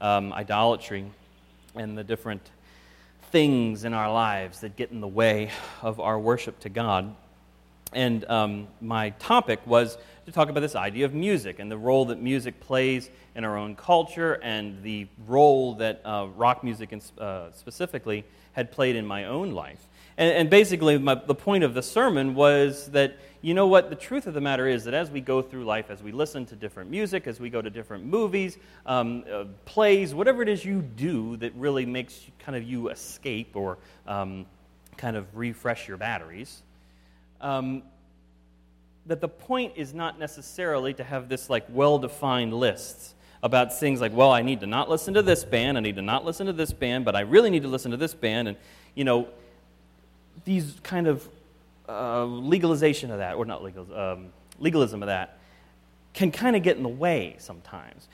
um, 0.00 0.32
idolatry 0.32 1.04
and 1.74 1.98
the 1.98 2.02
different 2.02 2.50
things 3.30 3.84
in 3.84 3.92
our 3.92 4.10
lives 4.10 4.60
that 4.60 4.76
get 4.76 4.90
in 4.90 5.02
the 5.02 5.08
way 5.08 5.50
of 5.82 6.00
our 6.00 6.18
worship 6.18 6.58
to 6.60 6.70
God. 6.70 7.14
And 7.92 8.24
um, 8.24 8.68
my 8.80 9.10
topic 9.10 9.60
was 9.66 9.98
to 10.24 10.32
talk 10.32 10.48
about 10.48 10.60
this 10.60 10.74
idea 10.74 11.04
of 11.04 11.12
music 11.12 11.58
and 11.58 11.70
the 11.70 11.76
role 11.76 12.06
that 12.06 12.22
music 12.22 12.58
plays 12.60 13.10
in 13.34 13.44
our 13.44 13.58
own 13.58 13.76
culture 13.76 14.40
and 14.42 14.82
the 14.82 15.06
role 15.26 15.74
that 15.74 16.00
uh, 16.06 16.28
rock 16.36 16.64
music 16.64 16.94
in, 16.94 17.02
uh, 17.18 17.50
specifically 17.52 18.24
had 18.52 18.72
played 18.72 18.96
in 18.96 19.04
my 19.04 19.24
own 19.24 19.50
life. 19.50 19.86
And, 20.18 20.32
and 20.32 20.50
basically, 20.50 20.98
my, 20.98 21.14
the 21.14 21.34
point 21.34 21.64
of 21.64 21.74
the 21.74 21.82
sermon 21.82 22.34
was 22.34 22.90
that, 22.92 23.16
you 23.42 23.54
know 23.54 23.66
what, 23.66 23.90
the 23.90 23.96
truth 23.96 24.26
of 24.26 24.34
the 24.34 24.40
matter 24.40 24.66
is 24.66 24.84
that 24.84 24.94
as 24.94 25.10
we 25.10 25.20
go 25.20 25.42
through 25.42 25.64
life, 25.64 25.90
as 25.90 26.02
we 26.02 26.10
listen 26.10 26.46
to 26.46 26.56
different 26.56 26.90
music, 26.90 27.26
as 27.26 27.38
we 27.38 27.50
go 27.50 27.60
to 27.60 27.70
different 27.70 28.04
movies, 28.04 28.56
um, 28.86 29.24
uh, 29.30 29.44
plays, 29.66 30.14
whatever 30.14 30.42
it 30.42 30.48
is 30.48 30.64
you 30.64 30.80
do 30.80 31.36
that 31.36 31.54
really 31.54 31.84
makes 31.84 32.22
kind 32.38 32.56
of 32.56 32.62
you 32.62 32.88
escape 32.88 33.54
or 33.54 33.78
um, 34.06 34.46
kind 34.96 35.16
of 35.16 35.26
refresh 35.36 35.86
your 35.86 35.96
batteries, 35.96 36.62
um, 37.40 37.82
that 39.04 39.20
the 39.20 39.28
point 39.28 39.74
is 39.76 39.94
not 39.94 40.18
necessarily 40.18 40.94
to 40.94 41.04
have 41.04 41.28
this 41.28 41.48
like 41.50 41.66
well-defined 41.68 42.52
list 42.52 43.14
about 43.42 43.78
things 43.78 44.00
like, 44.00 44.12
well, 44.12 44.32
I 44.32 44.42
need 44.42 44.60
to 44.60 44.66
not 44.66 44.88
listen 44.88 45.14
to 45.14 45.22
this 45.22 45.44
band, 45.44 45.76
I 45.76 45.80
need 45.80 45.96
to 45.96 46.02
not 46.02 46.24
listen 46.24 46.46
to 46.46 46.52
this 46.52 46.72
band, 46.72 47.04
but 47.04 47.14
I 47.14 47.20
really 47.20 47.50
need 47.50 47.62
to 47.62 47.68
listen 47.68 47.90
to 47.90 47.96
this 47.96 48.14
band, 48.14 48.48
and 48.48 48.56
you 48.94 49.04
know, 49.04 49.28
these 50.44 50.76
kind 50.82 51.06
of 51.06 51.28
uh, 51.88 52.24
legalization 52.24 53.10
of 53.10 53.18
that, 53.18 53.34
or 53.34 53.44
not 53.44 53.62
legal, 53.62 53.86
um, 53.96 54.28
legalism 54.58 55.02
of 55.02 55.06
that, 55.06 55.38
can 56.14 56.30
kind 56.30 56.56
of 56.56 56.62
get 56.62 56.76
in 56.76 56.82
the 56.82 56.88
way 56.88 57.36
sometimes. 57.38 58.08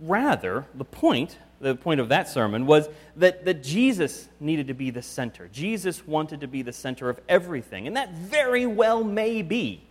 Rather, 0.00 0.64
the 0.74 0.84
point, 0.84 1.36
the 1.60 1.74
point 1.74 1.98
of 1.98 2.08
that 2.10 2.28
sermon 2.28 2.66
was 2.66 2.88
that, 3.16 3.44
that 3.44 3.64
Jesus 3.64 4.28
needed 4.38 4.68
to 4.68 4.74
be 4.74 4.90
the 4.90 5.02
center. 5.02 5.48
Jesus 5.52 6.06
wanted 6.06 6.40
to 6.40 6.46
be 6.46 6.62
the 6.62 6.72
center 6.72 7.10
of 7.10 7.18
everything. 7.28 7.88
And 7.88 7.96
that 7.96 8.12
very 8.12 8.64
well 8.64 9.02
may 9.02 9.42
be 9.42 9.82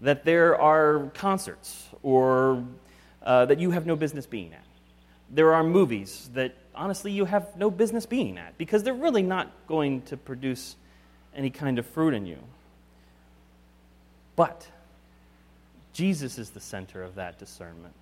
that 0.00 0.24
there 0.24 0.60
are 0.60 1.10
concerts 1.14 1.88
or 2.02 2.64
uh, 3.22 3.46
that 3.46 3.60
you 3.60 3.70
have 3.70 3.86
no 3.86 3.94
business 3.94 4.26
being 4.26 4.52
at. 4.52 4.64
There 5.30 5.54
are 5.54 5.62
movies 5.62 6.30
that 6.34 6.56
honestly 6.74 7.12
you 7.12 7.26
have 7.26 7.56
no 7.56 7.70
business 7.70 8.06
being 8.06 8.38
at 8.38 8.58
because 8.58 8.82
they're 8.82 8.94
really 8.94 9.22
not 9.22 9.52
going 9.66 10.02
to 10.02 10.16
produce 10.16 10.76
any 11.34 11.50
kind 11.50 11.78
of 11.78 11.86
fruit 11.86 12.14
in 12.14 12.26
you. 12.26 12.38
But 14.36 14.68
Jesus 15.92 16.38
is 16.38 16.50
the 16.50 16.60
center 16.60 17.02
of 17.02 17.16
that 17.16 17.38
discernment. 17.38 17.94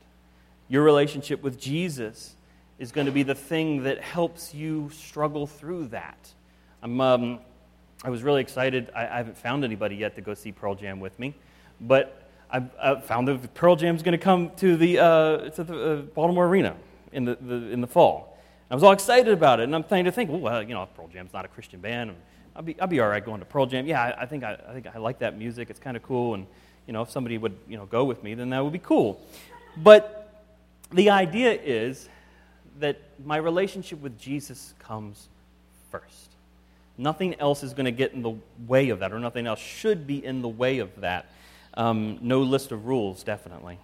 Your 0.68 0.82
relationship 0.82 1.42
with 1.42 1.58
Jesus 1.58 2.34
is 2.78 2.92
going 2.92 3.06
to 3.06 3.12
be 3.12 3.22
the 3.22 3.34
thing 3.34 3.84
that 3.84 4.00
helps 4.02 4.52
you 4.54 4.90
struggle 4.92 5.46
through 5.46 5.86
that. 5.86 6.32
I'm, 6.82 7.00
um, 7.00 7.38
I 8.04 8.10
was 8.10 8.22
really 8.22 8.42
excited. 8.42 8.90
I, 8.94 9.06
I, 9.06 9.16
haven't 9.16 9.38
found 9.38 9.64
anybody 9.64 9.96
yet 9.96 10.14
to 10.16 10.20
go 10.20 10.34
see 10.34 10.52
Pearl 10.52 10.74
Jam 10.74 11.00
with 11.00 11.18
me, 11.18 11.34
but 11.80 12.28
I, 12.50 12.62
I 12.80 13.00
found 13.00 13.28
that 13.28 13.54
Pearl 13.54 13.76
Jam 13.76 13.96
is 13.96 14.02
going 14.02 14.12
to 14.12 14.22
come 14.22 14.50
to 14.56 14.76
the, 14.76 14.98
uh, 14.98 15.50
to 15.50 15.64
the 15.64 15.92
uh, 15.92 15.96
Baltimore 16.02 16.46
Arena 16.46 16.76
in 17.12 17.24
the, 17.24 17.36
the, 17.40 17.54
in 17.70 17.80
the 17.80 17.86
fall. 17.86 18.38
I 18.70 18.74
was 18.74 18.82
all 18.82 18.92
excited 18.92 19.32
about 19.32 19.60
it, 19.60 19.64
and 19.64 19.74
I'm 19.74 19.84
trying 19.84 20.04
to 20.04 20.12
think, 20.12 20.30
well, 20.30 20.62
you 20.62 20.74
know, 20.74 20.86
Pearl 20.94 21.08
Jam's 21.08 21.32
not 21.32 21.44
a 21.44 21.48
Christian 21.48 21.80
band. 21.80 22.14
I'll 22.56 22.62
be, 22.62 22.80
I'll 22.80 22.86
be 22.86 23.00
all 23.00 23.08
right 23.08 23.22
going 23.22 23.40
to 23.40 23.46
Pearl 23.46 23.66
Jam. 23.66 23.86
Yeah, 23.86 24.02
I, 24.02 24.22
I 24.22 24.26
think, 24.26 24.42
I, 24.42 24.58
I, 24.66 24.72
think 24.72 24.86
I 24.94 24.98
like 24.98 25.18
that 25.18 25.36
music. 25.36 25.68
It's 25.68 25.78
kind 25.78 25.96
of 25.96 26.02
cool. 26.02 26.32
And, 26.32 26.46
you 26.86 26.94
know, 26.94 27.02
if 27.02 27.10
somebody 27.10 27.36
would, 27.36 27.54
you 27.68 27.76
know, 27.76 27.84
go 27.84 28.04
with 28.04 28.22
me, 28.22 28.32
then 28.32 28.48
that 28.50 28.64
would 28.64 28.72
be 28.72 28.78
cool. 28.78 29.20
But 29.76 30.42
the 30.90 31.10
idea 31.10 31.52
is 31.52 32.08
that 32.80 32.98
my 33.24 33.36
relationship 33.36 34.00
with 34.00 34.18
Jesus 34.18 34.72
comes 34.78 35.28
first. 35.90 36.30
Nothing 36.96 37.38
else 37.40 37.62
is 37.62 37.74
going 37.74 37.84
to 37.84 37.92
get 37.92 38.14
in 38.14 38.22
the 38.22 38.34
way 38.66 38.88
of 38.88 39.00
that, 39.00 39.12
or 39.12 39.18
nothing 39.18 39.46
else 39.46 39.60
should 39.60 40.06
be 40.06 40.24
in 40.24 40.40
the 40.40 40.48
way 40.48 40.78
of 40.78 41.00
that. 41.02 41.26
Um, 41.74 42.18
no 42.22 42.40
list 42.40 42.72
of 42.72 42.86
rules, 42.86 43.22
definitely. 43.22 43.78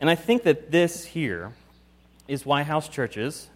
And 0.00 0.10
I 0.10 0.16
think 0.16 0.42
that 0.42 0.72
this 0.72 1.04
here 1.04 1.52
is 2.26 2.44
why 2.44 2.64
house 2.64 2.88
churches 2.88 3.48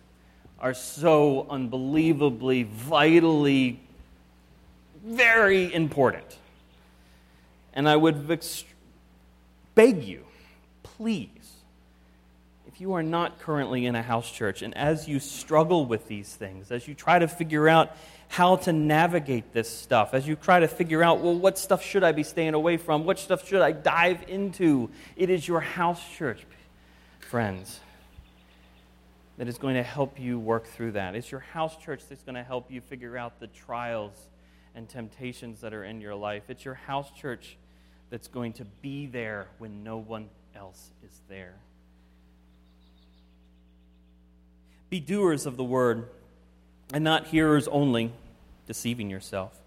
are 0.60 0.74
so 0.74 1.44
unbelievably, 1.50 2.62
vitally 2.62 3.80
very 5.02 5.72
important. 5.72 6.38
And 7.74 7.88
I 7.88 7.96
would 7.96 8.28
beg 9.74 10.02
you, 10.04 10.24
please, 10.82 11.28
if 12.66 12.80
you 12.80 12.92
are 12.94 13.02
not 13.02 13.38
currently 13.40 13.86
in 13.86 13.94
a 13.94 14.02
house 14.02 14.30
church, 14.30 14.62
and 14.62 14.76
as 14.76 15.08
you 15.08 15.18
struggle 15.18 15.86
with 15.86 16.08
these 16.08 16.34
things, 16.34 16.70
as 16.70 16.86
you 16.86 16.94
try 16.94 17.18
to 17.18 17.28
figure 17.28 17.68
out 17.68 17.96
how 18.28 18.56
to 18.56 18.72
navigate 18.72 19.52
this 19.52 19.68
stuff, 19.68 20.14
as 20.14 20.26
you 20.26 20.36
try 20.36 20.60
to 20.60 20.68
figure 20.68 21.02
out, 21.02 21.20
well, 21.20 21.34
what 21.34 21.58
stuff 21.58 21.84
should 21.84 22.02
I 22.02 22.12
be 22.12 22.22
staying 22.22 22.54
away 22.54 22.76
from? 22.76 23.04
What 23.04 23.18
stuff 23.18 23.46
should 23.46 23.60
I 23.60 23.72
dive 23.72 24.24
into? 24.28 24.90
It 25.16 25.28
is 25.28 25.46
your 25.46 25.60
house 25.60 26.00
church, 26.16 26.46
friends, 27.20 27.80
that 29.38 29.48
is 29.48 29.58
going 29.58 29.74
to 29.74 29.82
help 29.82 30.18
you 30.18 30.38
work 30.38 30.66
through 30.66 30.92
that. 30.92 31.14
It's 31.14 31.30
your 31.30 31.40
house 31.40 31.76
church 31.76 32.02
that's 32.08 32.22
going 32.22 32.36
to 32.36 32.42
help 32.42 32.70
you 32.70 32.80
figure 32.80 33.16
out 33.16 33.40
the 33.40 33.48
trials 33.48 34.12
and 34.74 34.88
temptations 34.88 35.60
that 35.60 35.74
are 35.74 35.84
in 35.84 36.00
your 36.00 36.14
life. 36.14 36.44
It's 36.48 36.64
your 36.64 36.74
house 36.74 37.10
church 37.10 37.56
that's 38.10 38.28
going 38.28 38.52
to 38.54 38.64
be 38.80 39.06
there 39.06 39.48
when 39.58 39.82
no 39.82 39.96
one 39.96 40.28
else 40.54 40.90
is 41.04 41.20
there. 41.28 41.54
Be 44.90 45.00
doers 45.00 45.46
of 45.46 45.56
the 45.56 45.64
word 45.64 46.08
and 46.92 47.02
not 47.02 47.28
hearers 47.28 47.66
only, 47.68 48.12
deceiving 48.66 49.08
yourself. 49.08 49.58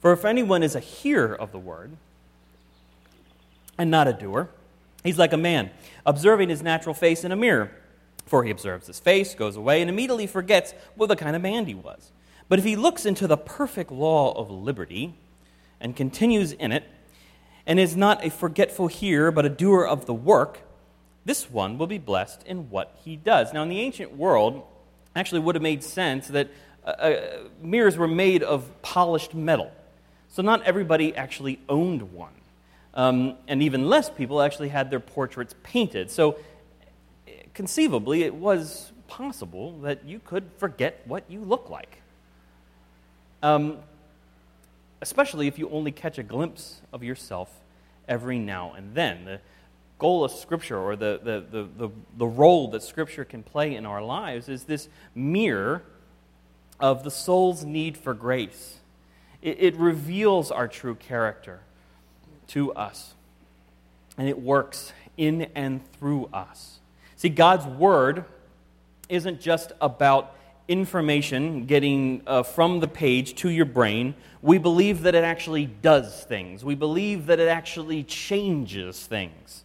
For 0.00 0.12
if 0.12 0.24
anyone 0.24 0.62
is 0.62 0.74
a 0.74 0.80
hearer 0.80 1.34
of 1.34 1.52
the 1.52 1.58
word 1.58 1.92
and 3.76 3.90
not 3.90 4.08
a 4.08 4.12
doer, 4.12 4.48
he's 5.02 5.18
like 5.18 5.32
a 5.32 5.38
man 5.38 5.70
observing 6.06 6.48
his 6.48 6.62
natural 6.62 6.94
face 6.94 7.24
in 7.24 7.32
a 7.32 7.36
mirror. 7.36 7.70
For 8.26 8.44
he 8.44 8.50
observes 8.50 8.86
his 8.86 8.98
face, 8.98 9.34
goes 9.34 9.56
away, 9.56 9.82
and 9.82 9.90
immediately 9.90 10.26
forgets 10.26 10.72
what 10.94 11.08
the 11.08 11.16
kind 11.16 11.36
of 11.36 11.42
man 11.42 11.66
he 11.66 11.74
was. 11.74 12.10
But 12.48 12.58
if 12.58 12.64
he 12.64 12.76
looks 12.76 13.06
into 13.06 13.26
the 13.26 13.36
perfect 13.36 13.90
law 13.90 14.32
of 14.32 14.50
liberty 14.50 15.14
and 15.80 15.96
continues 15.96 16.52
in 16.52 16.72
it, 16.72 16.84
and 17.66 17.80
is 17.80 17.96
not 17.96 18.24
a 18.24 18.30
forgetful 18.30 18.88
hearer, 18.88 19.30
but 19.30 19.44
a 19.44 19.48
doer 19.48 19.84
of 19.84 20.06
the 20.06 20.14
work, 20.14 20.60
this 21.24 21.50
one 21.50 21.78
will 21.78 21.86
be 21.86 21.98
blessed 21.98 22.42
in 22.44 22.70
what 22.70 22.96
he 23.02 23.16
does. 23.16 23.52
Now, 23.52 23.62
in 23.62 23.68
the 23.68 23.80
ancient 23.80 24.16
world, 24.16 24.62
actually 25.16 25.40
would 25.40 25.54
have 25.54 25.62
made 25.62 25.82
sense 25.82 26.28
that 26.28 26.50
uh, 26.84 26.90
uh, 26.90 27.38
mirrors 27.62 27.96
were 27.96 28.08
made 28.08 28.42
of 28.42 28.70
polished 28.82 29.34
metal. 29.34 29.72
So, 30.28 30.42
not 30.42 30.62
everybody 30.64 31.16
actually 31.16 31.58
owned 31.68 32.12
one. 32.12 32.32
Um, 32.92 33.36
and 33.48 33.62
even 33.62 33.88
less 33.88 34.10
people 34.10 34.40
actually 34.42 34.68
had 34.68 34.90
their 34.90 35.00
portraits 35.00 35.54
painted. 35.62 36.10
So, 36.10 36.38
conceivably, 37.54 38.22
it 38.24 38.34
was 38.34 38.92
possible 39.08 39.78
that 39.80 40.04
you 40.04 40.18
could 40.18 40.50
forget 40.58 41.00
what 41.06 41.24
you 41.28 41.40
look 41.40 41.70
like. 41.70 42.02
Um, 43.44 43.76
especially 45.02 45.48
if 45.48 45.58
you 45.58 45.68
only 45.68 45.92
catch 45.92 46.16
a 46.16 46.22
glimpse 46.22 46.80
of 46.94 47.04
yourself 47.04 47.50
every 48.08 48.38
now 48.38 48.72
and 48.72 48.94
then. 48.94 49.26
The 49.26 49.40
goal 49.98 50.24
of 50.24 50.32
Scripture, 50.32 50.78
or 50.78 50.96
the, 50.96 51.20
the, 51.22 51.44
the, 51.50 51.68
the, 51.76 51.90
the 52.16 52.26
role 52.26 52.68
that 52.68 52.82
Scripture 52.82 53.22
can 53.22 53.42
play 53.42 53.74
in 53.74 53.84
our 53.84 54.00
lives, 54.00 54.48
is 54.48 54.64
this 54.64 54.88
mirror 55.14 55.82
of 56.80 57.04
the 57.04 57.10
soul's 57.10 57.66
need 57.66 57.98
for 57.98 58.14
grace. 58.14 58.78
It, 59.42 59.58
it 59.60 59.76
reveals 59.76 60.50
our 60.50 60.66
true 60.66 60.94
character 60.94 61.60
to 62.46 62.72
us, 62.72 63.12
and 64.16 64.26
it 64.26 64.40
works 64.40 64.94
in 65.18 65.50
and 65.54 65.82
through 65.92 66.30
us. 66.32 66.80
See, 67.16 67.28
God's 67.28 67.66
Word 67.66 68.24
isn't 69.10 69.38
just 69.38 69.72
about 69.82 70.33
information 70.68 71.66
getting 71.66 72.22
uh, 72.26 72.42
from 72.42 72.80
the 72.80 72.88
page 72.88 73.34
to 73.36 73.50
your 73.50 73.66
brain, 73.66 74.14
we 74.40 74.58
believe 74.58 75.02
that 75.02 75.14
it 75.14 75.24
actually 75.24 75.66
does 75.66 76.24
things. 76.24 76.64
We 76.64 76.74
believe 76.74 77.26
that 77.26 77.38
it 77.38 77.48
actually 77.48 78.02
changes 78.04 79.06
things. 79.06 79.64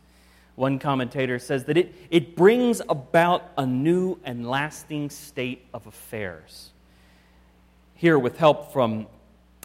One 0.55 0.77
commentator 0.77 1.39
says 1.39 1.65
that 1.65 1.77
it, 1.77 1.95
it 2.09 2.35
brings 2.35 2.81
about 2.89 3.51
a 3.57 3.65
new 3.65 4.19
and 4.25 4.49
lasting 4.49 5.09
state 5.09 5.65
of 5.73 5.87
affairs. 5.87 6.71
Here, 7.95 8.19
with 8.19 8.37
help 8.37 8.73
from 8.73 9.07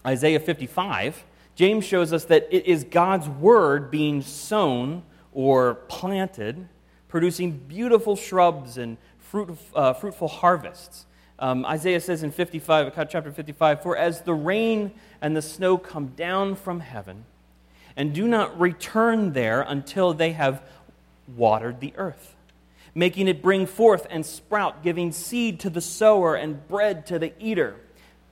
Isaiah 0.07 0.41
55, 0.41 1.25
James 1.57 1.85
shows 1.85 2.13
us 2.13 2.25
that 2.27 2.47
it 2.51 2.67
is 2.67 2.85
God's 2.85 3.29
word 3.29 3.91
being 3.91 4.23
sown 4.23 5.03
or 5.33 5.75
planted, 5.89 6.69
producing 7.09 7.53
beautiful 7.53 8.15
shrubs 8.15 8.79
and 8.79 8.97
fruit, 9.19 9.57
uh, 9.75 9.93
fruitful 9.95 10.29
harvests 10.29 11.07
Um, 11.45 11.67
Isaiah 11.67 12.01
says 12.01 12.23
in 12.23 12.31
55, 12.31 12.95
chapter 13.11 13.31
55, 13.31 13.83
For 13.83 13.99
as 13.99 14.23
the 14.23 14.33
rain 14.33 14.93
and 15.21 15.37
the 15.37 15.43
snow 15.43 15.77
come 15.77 16.07
down 16.07 16.55
from 16.55 16.81
heaven, 16.81 17.27
and 17.99 18.15
do 18.15 18.27
not 18.27 18.59
return 18.59 19.35
there 19.35 19.61
until 19.61 20.15
they 20.15 20.33
have 20.33 20.63
watered 21.37 21.81
the 21.81 21.93
earth, 21.99 22.35
making 22.95 23.29
it 23.29 23.43
bring 23.43 23.67
forth 23.67 24.07
and 24.09 24.25
sprout, 24.25 24.83
giving 24.83 25.13
seed 25.13 25.61
to 25.61 25.69
the 25.69 25.83
sower 25.83 26.35
and 26.35 26.67
bread 26.67 27.05
to 27.09 27.19
the 27.19 27.35
eater, 27.39 27.77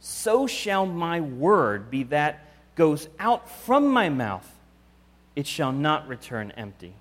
so 0.00 0.46
shall 0.46 0.86
my 0.86 1.20
word 1.20 1.90
be 1.90 2.04
that 2.04 2.46
goes 2.76 3.10
out 3.18 3.46
from 3.46 3.88
my 3.88 4.08
mouth. 4.08 4.50
It 5.36 5.46
shall 5.46 5.72
not 5.72 6.08
return 6.08 6.50
empty, 6.52 6.94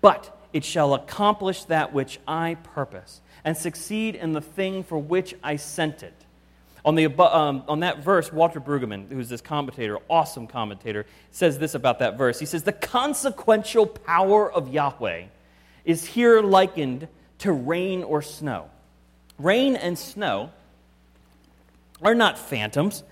but 0.00 0.36
it 0.52 0.64
shall 0.64 0.92
accomplish 0.92 1.66
that 1.66 1.92
which 1.92 2.18
I 2.26 2.56
purpose 2.74 3.20
and 3.44 3.56
succeed 3.56 4.14
in 4.14 4.32
the 4.32 4.40
thing 4.40 4.84
for 4.84 4.98
which 4.98 5.34
I 5.42 5.56
sent 5.56 6.02
it. 6.02 6.14
On, 6.84 6.96
the, 6.96 7.06
um, 7.06 7.62
on 7.68 7.80
that 7.80 8.02
verse, 8.02 8.32
Walter 8.32 8.60
Brueggemann, 8.60 9.08
who's 9.08 9.28
this 9.28 9.40
commentator, 9.40 9.98
awesome 10.10 10.48
commentator, 10.48 11.06
says 11.30 11.58
this 11.58 11.74
about 11.74 12.00
that 12.00 12.18
verse. 12.18 12.40
He 12.40 12.46
says, 12.46 12.64
The 12.64 12.72
consequential 12.72 13.86
power 13.86 14.50
of 14.50 14.72
Yahweh 14.72 15.24
is 15.84 16.04
here 16.04 16.40
likened 16.40 17.06
to 17.38 17.52
rain 17.52 18.02
or 18.02 18.20
snow. 18.22 18.68
Rain 19.38 19.76
and 19.76 19.98
snow 19.98 20.50
are 22.02 22.14
not 22.14 22.38
phantoms, 22.38 23.04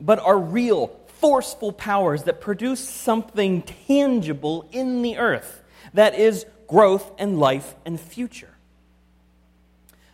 but 0.00 0.18
are 0.18 0.38
real, 0.38 0.88
forceful 1.18 1.72
powers 1.72 2.24
that 2.24 2.40
produce 2.40 2.80
something 2.80 3.62
tangible 3.62 4.68
in 4.72 5.02
the 5.02 5.18
earth 5.18 5.62
that 5.94 6.14
is 6.16 6.44
growth 6.66 7.10
and 7.18 7.38
life 7.38 7.74
and 7.84 8.00
future. 8.00 8.51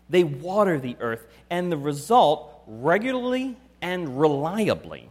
They 0.08 0.24
water 0.24 0.78
the 0.78 0.96
earth, 1.00 1.26
and 1.50 1.70
the 1.70 1.76
result, 1.76 2.62
regularly 2.66 3.56
and 3.80 4.20
reliably, 4.20 5.08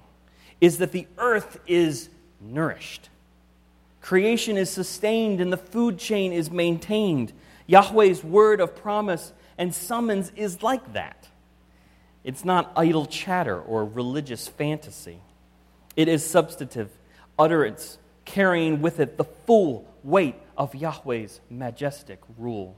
is 0.59 0.79
that 0.79 0.91
the 0.91 1.07
earth 1.17 1.59
is 1.67 2.09
nourished. 2.41 3.09
Creation 4.01 4.57
is 4.57 4.69
sustained 4.69 5.41
and 5.41 5.51
the 5.51 5.57
food 5.57 5.97
chain 5.97 6.31
is 6.31 6.49
maintained. 6.49 7.33
Yahweh's 7.65 8.23
word 8.23 8.61
of 8.61 8.75
promise 8.75 9.33
and 9.57 9.73
summons 9.73 10.31
is 10.35 10.63
like 10.63 10.93
that. 10.93 11.27
It's 12.23 12.45
not 12.45 12.71
idle 12.75 13.05
chatter 13.05 13.59
or 13.59 13.85
religious 13.85 14.47
fantasy. 14.47 15.19
It 15.95 16.07
is 16.07 16.25
substantive 16.25 16.89
utterance, 17.37 17.97
carrying 18.25 18.81
with 18.81 18.99
it 18.99 19.17
the 19.17 19.23
full 19.23 19.87
weight 20.03 20.35
of 20.57 20.73
Yahweh's 20.73 21.41
majestic 21.49 22.19
rule. 22.37 22.75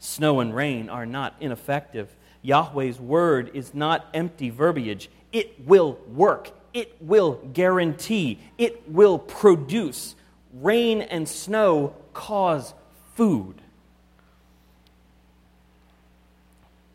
Snow 0.00 0.40
and 0.40 0.54
rain 0.54 0.88
are 0.88 1.06
not 1.06 1.36
ineffective. 1.38 2.16
Yahweh's 2.42 2.98
word 2.98 3.50
is 3.54 3.72
not 3.74 4.08
empty 4.12 4.50
verbiage. 4.50 5.08
It 5.30 5.64
will 5.66 5.98
work, 6.08 6.50
it 6.74 6.96
will 7.00 7.34
guarantee, 7.52 8.40
it 8.58 8.90
will 8.90 9.18
produce. 9.18 10.16
Rain 10.52 11.02
and 11.02 11.28
snow 11.28 11.94
cause 12.12 12.74
food. 13.14 13.62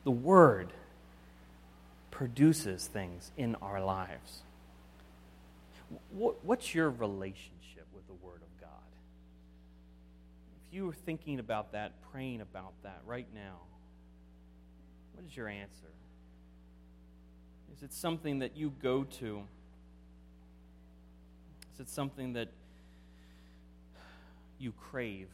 The 0.04 0.12
word 0.12 0.74
produces 2.12 2.88
things 2.88 3.32
in 3.38 3.56
our 3.62 3.84
lives. 3.84 4.42
What's 6.12 6.74
your 6.74 6.90
relationship 6.90 7.86
with 7.94 8.08
the 8.08 8.14
Word 8.26 8.42
of 8.42 8.62
God? 8.62 8.70
If 10.65 10.65
you 10.76 10.86
were 10.86 10.94
thinking 10.94 11.40
about 11.40 11.72
that, 11.72 11.94
praying 12.12 12.42
about 12.42 12.74
that 12.84 13.00
right 13.06 13.28
now, 13.34 13.62
what 15.14 15.26
is 15.26 15.36
your 15.36 15.48
answer? 15.48 15.88
Is 17.74 17.82
it 17.82 17.94
something 17.94 18.40
that 18.40 18.58
you 18.58 18.74
go 18.84 19.06
to? 19.06 19.44
Is 21.74 21.80
it 21.80 21.90
something 21.90 22.34
that 22.34 22.50
you 24.60 24.74
crave? 24.74 25.30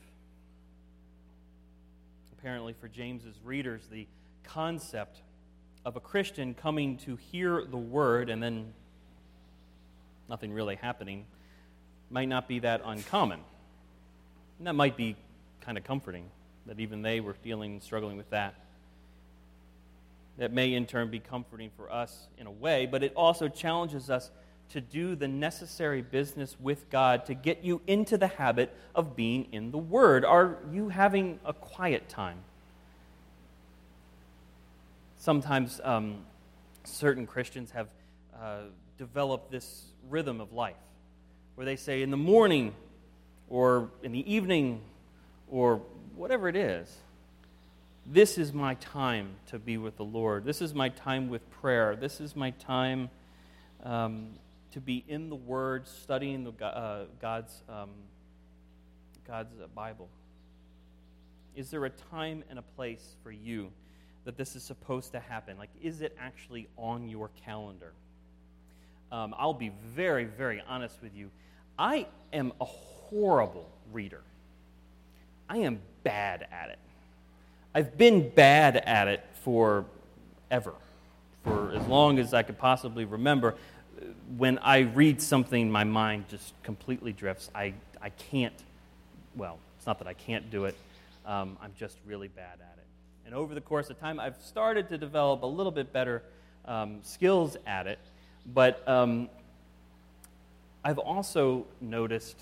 Apparently, 2.38 2.74
for 2.74 2.88
James's 2.88 3.36
readers, 3.44 3.82
the 3.92 4.08
concept 4.44 5.22
of 5.84 5.96
a 5.96 6.00
Christian 6.00 6.54
coming 6.54 6.98
to 6.98 7.16
hear 7.16 7.66
the 7.66 7.78
word 7.78 8.30
and 8.30 8.44
then 8.44 8.74
nothing 10.30 10.54
really 10.54 10.76
happening 10.76 11.26
might 12.12 12.28
not 12.28 12.48
be 12.48 12.60
that 12.60 12.82
uncommon. 12.86 13.40
And 14.60 14.68
that 14.68 14.74
might 14.74 14.96
be 14.96 15.16
kind 15.62 15.78
of 15.78 15.84
comforting 15.84 16.30
that 16.66 16.80
even 16.80 17.02
they 17.02 17.20
were 17.20 17.36
dealing 17.44 17.74
and 17.74 17.84
struggling 17.84 18.18
with 18.18 18.30
that. 18.30 18.56
That 20.38 20.52
may 20.52 20.74
in 20.74 20.86
turn 20.86 21.10
be 21.10 21.20
comforting 21.20 21.72
for 21.76 21.92
us 21.92 22.28
in 22.38 22.48
a 22.48 22.52
way, 22.52 22.86
but 22.86 23.04
it 23.04 23.14
also 23.16 23.48
challenges 23.48 24.10
us 24.10 24.32
to 24.70 24.82
do 24.82 25.16
the 25.16 25.28
necessary 25.28 26.02
business 26.02 26.56
with 26.60 26.90
God 26.90 27.26
to 27.26 27.34
get 27.34 27.64
you 27.64 27.82
into 27.88 28.18
the 28.18 28.28
habit 28.28 28.74
of 28.96 29.16
being 29.16 29.48
in 29.52 29.72
the 29.72 29.78
Word. 29.78 30.24
Are 30.24 30.58
you 30.72 30.90
having 30.90 31.40
a 31.46 31.54
quiet 31.54 32.08
time? 32.08 32.38
Sometimes 35.18 35.82
um, 35.84 36.26
certain 36.86 37.28
Christians 37.28 37.72
have 37.72 37.88
uh, 38.42 38.62
developed 38.98 39.52
this 39.52 39.84
rhythm 40.10 40.40
of 40.40 40.54
life 40.54 40.76
where 41.56 41.66
they 41.66 41.76
say, 41.76 42.02
in 42.02 42.10
the 42.10 42.18
morning 42.18 42.74
or 43.50 43.90
in 44.04 44.14
the 44.14 44.34
evening 44.34 44.82
or 45.52 45.82
whatever 46.16 46.48
it 46.48 46.56
is, 46.56 46.90
this 48.06 48.38
is 48.38 48.52
my 48.52 48.74
time 48.76 49.36
to 49.48 49.60
be 49.60 49.78
with 49.78 49.98
the 49.98 50.04
Lord. 50.04 50.44
This 50.44 50.62
is 50.62 50.74
my 50.74 50.90
time 50.90 51.30
with 51.30 51.48
prayer. 51.52 51.96
This 51.96 52.20
is 52.20 52.36
my 52.36 52.52
time 52.52 53.10
um, 53.84 54.30
to 54.72 54.82
be 54.82 55.04
in 55.08 55.30
the 55.30 55.36
Word, 55.36 55.88
studying 55.88 56.44
the, 56.44 56.66
uh, 56.66 57.06
God's, 57.22 57.62
um, 57.70 57.90
God's 59.28 59.54
uh, 59.62 59.68
Bible. 59.76 60.10
Is 61.56 61.70
there 61.70 61.86
a 61.86 61.90
time 61.90 62.44
and 62.50 62.58
a 62.58 62.64
place 62.64 63.16
for 63.24 63.32
you 63.32 63.72
that 64.24 64.38
this 64.38 64.56
is 64.56 64.64
supposed 64.64 65.12
to 65.12 65.20
happen? 65.20 65.58
Like, 65.58 65.70
is 65.82 66.02
it 66.02 66.16
actually 66.20 66.68
on 66.78 67.08
your 67.10 67.30
calendar? 67.46 67.92
Um, 69.12 69.36
I'll 69.38 69.54
be 69.54 69.72
very, 69.94 70.26
very 70.26 70.64
honest 70.68 70.96
with 71.04 71.14
you. 71.14 71.30
I 71.78 72.08
am 72.32 72.54
a 72.62 72.66
horrible 72.66 73.70
reader. 73.92 74.22
I 75.52 75.58
am 75.58 75.82
bad 76.04 76.48
at 76.50 76.70
it. 76.70 76.80
I've 77.76 77.98
been 77.98 78.30
bad 78.30 78.78
at 78.78 79.10
it 79.10 79.22
for 79.44 79.84
ever, 80.50 80.74
for 81.44 81.74
as 81.74 81.86
long 81.88 82.20
as 82.20 82.34
I 82.34 82.42
could 82.42 82.58
possibly 82.58 83.04
remember. 83.04 83.56
When 84.38 84.60
I 84.60 84.80
read 84.80 85.22
something, 85.22 85.70
my 85.70 85.84
mind 85.84 86.30
just 86.30 86.54
completely 86.64 87.12
drifts. 87.12 87.50
I, 87.54 87.74
I 88.02 88.12
can't, 88.12 88.54
well, 89.36 89.60
it's 89.78 89.86
not 89.86 90.00
that 90.00 90.08
I 90.08 90.14
can't 90.14 90.50
do 90.50 90.64
it, 90.64 90.76
um, 91.26 91.58
I'm 91.62 91.74
just 91.78 91.98
really 92.06 92.30
bad 92.30 92.54
at 92.54 92.78
it. 92.78 92.86
And 93.26 93.36
over 93.36 93.54
the 93.54 93.60
course 93.60 93.90
of 93.90 94.00
time, 94.00 94.22
I've 94.22 94.42
started 94.42 94.88
to 94.88 94.98
develop 94.98 95.44
a 95.44 95.48
little 95.48 95.74
bit 95.74 95.92
better 95.92 96.24
um, 96.64 97.00
skills 97.04 97.58
at 97.68 97.88
it, 97.88 98.00
but 98.54 98.88
um, 98.88 99.30
I've 100.82 101.00
also 101.00 101.66
noticed 101.82 102.40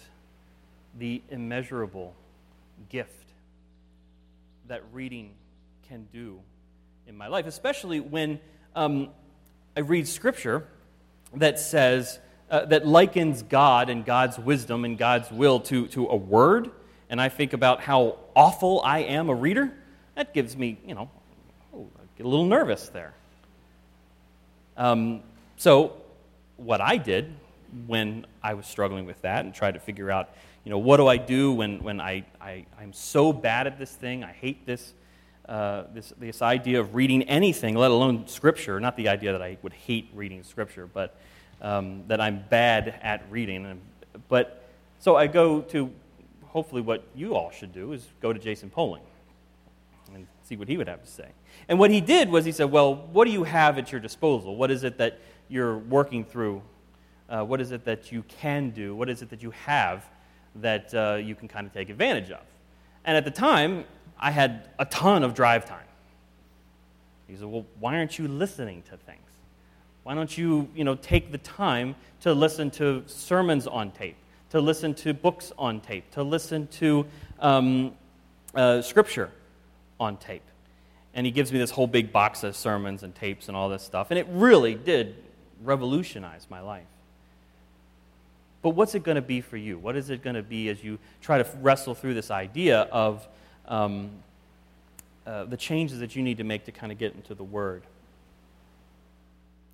the 1.00 1.24
immeasurable 1.32 2.13
gift 2.89 3.34
that 4.68 4.84
reading 4.94 5.32
can 5.88 6.08
do 6.13 6.39
in 7.08 7.18
my 7.18 7.28
life, 7.28 7.48
especially 7.48 8.00
when 8.00 8.39
um, 8.76 9.10
I 9.76 9.82
read 9.82 10.08
scripture 10.08 10.68
that 11.34 11.60
says, 11.60 12.20
uh, 12.50 12.65
that 12.65 12.88
likens 12.88 13.44
God 13.44 13.89
and 13.89 14.04
God's 14.04 14.39
wisdom 14.39 14.86
and 14.86 14.98
God's 14.98 15.32
will 15.32 15.60
to, 15.62 15.88
to 15.89 16.08
a 16.08 16.15
word, 16.15 16.72
and 17.10 17.22
I 17.22 17.30
think 17.30 17.54
about 17.54 17.82
how 17.82 18.18
awful 18.36 18.82
I 18.84 19.00
am 19.00 19.30
a 19.30 19.36
reader, 19.36 19.72
that 20.15 20.34
gives 20.34 20.58
me, 20.58 20.80
you 20.86 20.96
know, 20.96 21.10
oh, 21.74 21.88
get 22.18 22.26
a 22.26 22.30
little 22.30 22.46
nervous 22.46 22.89
there. 22.89 23.13
Um, 24.78 25.22
so, 25.58 25.94
what 26.58 26.82
I 26.82 26.98
did 26.98 27.34
when 27.88 28.25
I 28.41 28.53
was 28.53 28.65
struggling 28.65 29.05
with 29.05 29.21
that 29.21 29.45
and 29.45 29.53
tried 29.53 29.73
to 29.73 29.79
figure 29.79 30.12
out, 30.12 30.29
you 30.63 30.69
know, 30.69 30.77
what 30.77 30.97
do 30.97 31.08
I 31.08 31.17
do 31.17 31.53
when, 31.53 31.82
when 31.84 32.01
I, 32.01 32.25
I, 32.41 32.65
I'm 32.79 32.93
so 32.93 33.34
bad 33.34 33.67
at 33.67 33.77
this 33.77 33.91
thing? 33.91 34.23
I 34.23 34.32
hate 34.32 34.65
this, 34.65 34.93
uh, 35.47 35.84
this, 35.93 36.13
this 36.19 36.41
idea 36.41 36.79
of 36.79 36.95
reading 36.95 37.23
anything, 37.23 37.75
let 37.75 37.91
alone 37.91 38.27
Scripture. 38.27 38.79
Not 38.79 38.95
the 38.95 39.10
idea 39.10 39.32
that 39.32 39.41
I 39.41 39.58
would 39.62 39.73
hate 39.73 40.10
reading 40.13 40.43
Scripture, 40.43 40.88
but 40.88 41.15
um, 41.62 42.03
that 42.08 42.21
I'm 42.21 42.43
bad 42.49 42.99
at 43.01 43.23
reading. 43.29 43.82
But 44.27 44.69
so 44.99 45.15
I 45.15 45.27
go 45.27 45.62
to, 45.62 45.91
hopefully, 46.45 46.82
what 46.82 47.03
you 47.15 47.36
all 47.36 47.51
should 47.51 47.73
do 47.73 47.93
is 47.93 48.08
go 48.21 48.34
to 48.34 48.39
Jason 48.39 48.69
Poling 48.69 49.03
and 50.13 50.27
see 50.43 50.55
what 50.55 50.67
he 50.67 50.77
would 50.77 50.88
have 50.88 51.03
to 51.03 51.10
say. 51.10 51.29
And 51.67 51.79
what 51.79 51.91
he 51.91 52.01
did 52.01 52.29
was 52.29 52.45
he 52.45 52.51
said, 52.51 52.71
Well, 52.71 52.95
what 52.95 53.25
do 53.25 53.32
you 53.32 53.43
have 53.43 53.77
at 53.77 53.91
your 53.91 54.01
disposal? 54.01 54.55
What 54.55 54.71
is 54.71 54.84
it 54.84 54.97
that 54.97 55.19
you're 55.47 55.77
working 55.77 56.25
through? 56.25 56.62
Uh, 57.30 57.44
what 57.44 57.62
is 57.62 57.72
it 57.72 57.86
that 57.86 58.12
you 58.12 58.24
can 58.24 58.72
do? 58.72 58.96
What 58.96 59.10
is 59.10 59.22
it 59.22 59.30
that 59.30 59.44
you 59.44 59.52
have 59.52 60.04
that 60.56 60.94
uh, 60.94 61.20
you 61.22 61.36
can 61.36 61.48
kind 61.48 61.68
of 61.68 61.74
take 61.74 61.89
advantage 61.89 62.32
of? 62.32 62.42
And 63.06 63.15
at 63.15 63.24
the 63.24 63.32
time, 63.32 63.86
I 64.20 64.32
had 64.32 64.70
a 64.80 64.86
ton 64.86 65.24
of 65.24 65.34
drive 65.34 65.65
time. 65.65 65.86
He 67.28 67.36
said, 67.36 67.46
Well, 67.46 67.65
why 67.80 67.98
aren't 67.98 68.18
you 68.18 68.28
listening 68.28 68.82
to 68.89 68.98
things? 68.98 69.20
Why 70.04 70.15
don't 70.15 70.36
you, 70.36 70.68
you 70.76 70.84
know, 70.84 70.96
take 70.96 71.32
the 71.32 71.38
time 71.38 71.96
to 72.22 72.34
listen 72.34 72.72
to 72.72 73.04
sermons 73.06 73.68
on 73.68 73.92
tape, 73.92 74.15
to 74.50 74.60
listen 74.60 74.96
to 74.96 75.13
books 75.13 75.52
on 75.58 75.82
tape, 75.82 76.10
to 76.12 76.24
listen 76.24 76.68
to 76.68 77.06
um, 77.39 77.94
uh, 78.56 78.82
scripture 78.82 79.30
on 80.00 80.18
tape? 80.18 80.42
And 81.13 81.26
he 81.26 81.32
gives 81.32 81.52
me 81.52 81.60
this 81.60 81.72
whole 81.72 81.88
big 81.88 82.12
box 82.12 82.44
of 82.44 82.56
sermons 82.56 83.04
and 83.04 83.13
tapes 83.13 83.48
and 83.48 83.56
all 83.56 83.70
this 83.70 83.84
stuff. 83.84 84.10
And 84.10 84.18
it 84.18 84.28
really 84.32 84.74
did 84.74 85.15
revolutionize 85.62 86.48
my 86.50 86.62
life. 86.62 86.86
But 88.62 88.72
what's 88.72 88.95
it 88.95 89.04
going 89.04 89.15
to 89.15 89.22
be 89.22 89.41
for 89.41 89.58
you? 89.58 89.78
What 89.78 89.95
is 89.95 90.10
it 90.10 90.22
going 90.22 90.36
to 90.36 90.43
be 90.43 90.69
as 90.69 90.84
you 90.84 91.00
try 91.22 91.41
to 91.41 91.50
wrestle 91.62 91.95
through 91.95 92.13
this 92.13 92.30
idea 92.30 92.82
of 92.91 93.26
um, 93.67 94.10
uh, 95.26 95.45
the 95.45 95.58
changes 95.58 96.00
that 96.00 96.15
you 96.15 96.22
need 96.22 96.38
to 96.38 96.43
make 96.43 96.65
to 96.65 96.72
kind 96.72 96.91
of 96.91 96.98
get 96.98 97.13
into 97.13 97.34
the 97.34 97.43
Word? 97.43 97.84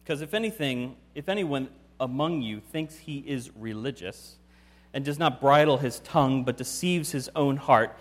Because 0.04 0.22
if 0.22 0.36
anything, 0.36 0.96
if 1.16 1.30
anyone 1.30 1.68
among 2.00 2.44
you 2.44 2.60
thinks 2.60 2.96
he 2.96 3.24
is 3.26 3.50
religious 3.58 4.36
and 4.94 5.04
does 5.04 5.18
not 5.18 5.42
bridle 5.42 5.78
his 5.78 6.00
tongue 6.02 6.44
but 6.44 6.58
deceives 6.58 7.12
his 7.12 7.30
own 7.36 7.58
heart, 7.58 7.98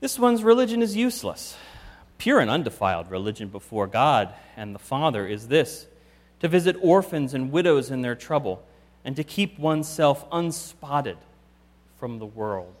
this 0.00 0.18
one's 0.18 0.42
religion 0.42 0.82
is 0.82 0.96
useless. 0.96 1.56
Pure 2.18 2.40
and 2.40 2.50
undefiled 2.50 3.10
religion 3.10 3.48
before 3.48 3.86
God 3.86 4.34
and 4.56 4.74
the 4.74 4.80
Father 4.80 5.26
is 5.26 5.46
this 5.46 5.86
to 6.40 6.48
visit 6.48 6.76
orphans 6.82 7.34
and 7.34 7.52
widows 7.52 7.90
in 7.90 8.02
their 8.02 8.14
trouble 8.16 8.64
and 9.06 9.14
to 9.16 9.24
keep 9.24 9.58
oneself 9.58 10.28
unspotted 10.30 11.16
from 11.96 12.18
the 12.18 12.26
world. 12.26 12.74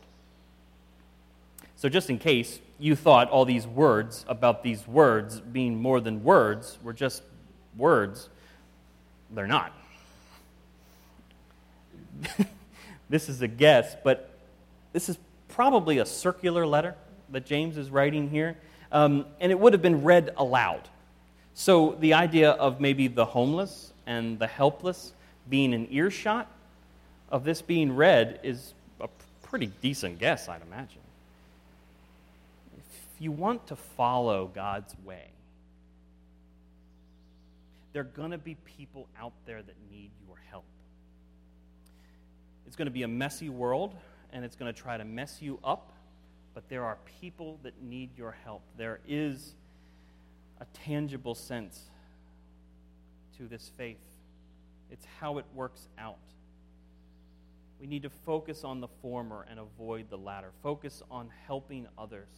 So, 1.76 1.88
just 1.88 2.10
in 2.10 2.18
case 2.18 2.58
you 2.80 2.96
thought 2.96 3.30
all 3.30 3.44
these 3.44 3.66
words 3.66 4.24
about 4.28 4.64
these 4.64 4.86
words 4.88 5.40
being 5.40 5.80
more 5.80 6.00
than 6.00 6.24
words 6.24 6.78
were 6.82 6.92
just 6.92 7.22
words, 7.76 8.28
they're 9.30 9.46
not. 9.46 9.72
this 13.08 13.28
is 13.28 13.40
a 13.40 13.48
guess, 13.48 13.94
but 14.02 14.30
this 14.92 15.08
is 15.08 15.18
probably 15.48 15.98
a 15.98 16.06
circular 16.06 16.66
letter 16.66 16.96
that 17.30 17.46
James 17.46 17.78
is 17.78 17.88
writing 17.88 18.28
here, 18.30 18.56
um, 18.90 19.26
and 19.40 19.52
it 19.52 19.60
would 19.60 19.72
have 19.74 19.82
been 19.82 20.02
read 20.02 20.34
aloud. 20.36 20.88
So, 21.54 21.96
the 22.00 22.14
idea 22.14 22.50
of 22.50 22.80
maybe 22.80 23.06
the 23.06 23.26
homeless 23.26 23.92
and 24.06 24.40
the 24.40 24.48
helpless 24.48 25.12
being 25.48 25.74
an 25.74 25.88
earshot 25.90 26.50
of 27.30 27.44
this 27.44 27.62
being 27.62 27.94
read 27.94 28.40
is 28.42 28.74
a 29.00 29.08
pretty 29.42 29.70
decent 29.82 30.18
guess, 30.18 30.48
I'd 30.48 30.62
imagine. 30.62 31.00
If 32.76 33.20
you 33.20 33.32
want 33.32 33.66
to 33.68 33.76
follow 33.76 34.50
God's 34.54 34.94
way, 35.04 35.24
there 37.92 38.02
are 38.02 38.04
going 38.04 38.32
to 38.32 38.38
be 38.38 38.56
people 38.76 39.06
out 39.18 39.32
there 39.46 39.62
that 39.62 39.74
need 39.90 40.10
your 40.26 40.36
help. 40.50 40.64
It's 42.66 42.76
going 42.76 42.86
to 42.86 42.92
be 42.92 43.04
a 43.04 43.08
messy 43.08 43.48
world, 43.48 43.94
and 44.32 44.44
it's 44.44 44.56
going 44.56 44.72
to 44.72 44.78
try 44.78 44.96
to 44.96 45.04
mess 45.04 45.38
you 45.40 45.58
up, 45.64 45.92
but 46.54 46.68
there 46.68 46.84
are 46.84 46.98
people 47.20 47.58
that 47.62 47.72
need 47.82 48.10
your 48.18 48.36
help. 48.44 48.62
There 48.76 49.00
is 49.08 49.54
a 50.60 50.66
tangible 50.84 51.34
sense 51.34 51.80
to 53.38 53.46
this 53.46 53.70
faith 53.76 53.98
it's 54.90 55.06
how 55.20 55.38
it 55.38 55.44
works 55.54 55.88
out. 55.98 56.16
We 57.80 57.86
need 57.86 58.02
to 58.02 58.10
focus 58.10 58.64
on 58.64 58.80
the 58.80 58.88
former 59.02 59.46
and 59.50 59.58
avoid 59.58 60.08
the 60.08 60.16
latter. 60.16 60.50
Focus 60.62 61.02
on 61.10 61.28
helping 61.46 61.86
others 61.98 62.28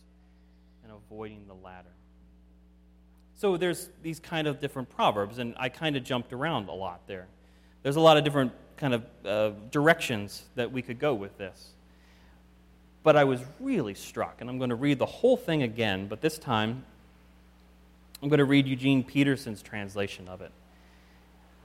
and 0.82 0.92
avoiding 0.92 1.46
the 1.46 1.54
latter. 1.54 1.90
So 3.36 3.56
there's 3.56 3.88
these 4.02 4.18
kind 4.18 4.48
of 4.48 4.58
different 4.60 4.88
proverbs, 4.88 5.38
and 5.38 5.54
I 5.58 5.68
kind 5.68 5.96
of 5.96 6.02
jumped 6.02 6.32
around 6.32 6.68
a 6.68 6.74
lot 6.74 7.06
there. 7.06 7.28
There's 7.84 7.96
a 7.96 8.00
lot 8.00 8.16
of 8.16 8.24
different 8.24 8.52
kind 8.76 8.94
of 8.94 9.04
uh, 9.24 9.50
directions 9.70 10.42
that 10.56 10.72
we 10.72 10.82
could 10.82 10.98
go 10.98 11.14
with 11.14 11.38
this. 11.38 11.70
But 13.04 13.16
I 13.16 13.24
was 13.24 13.40
really 13.60 13.94
struck, 13.94 14.40
and 14.40 14.50
I'm 14.50 14.58
going 14.58 14.70
to 14.70 14.76
read 14.76 14.98
the 14.98 15.06
whole 15.06 15.36
thing 15.36 15.62
again, 15.62 16.08
but 16.08 16.20
this 16.20 16.36
time 16.36 16.84
I'm 18.20 18.28
going 18.28 18.38
to 18.38 18.44
read 18.44 18.66
Eugene 18.66 19.04
Peterson's 19.04 19.62
translation 19.62 20.26
of 20.26 20.40
it. 20.40 20.50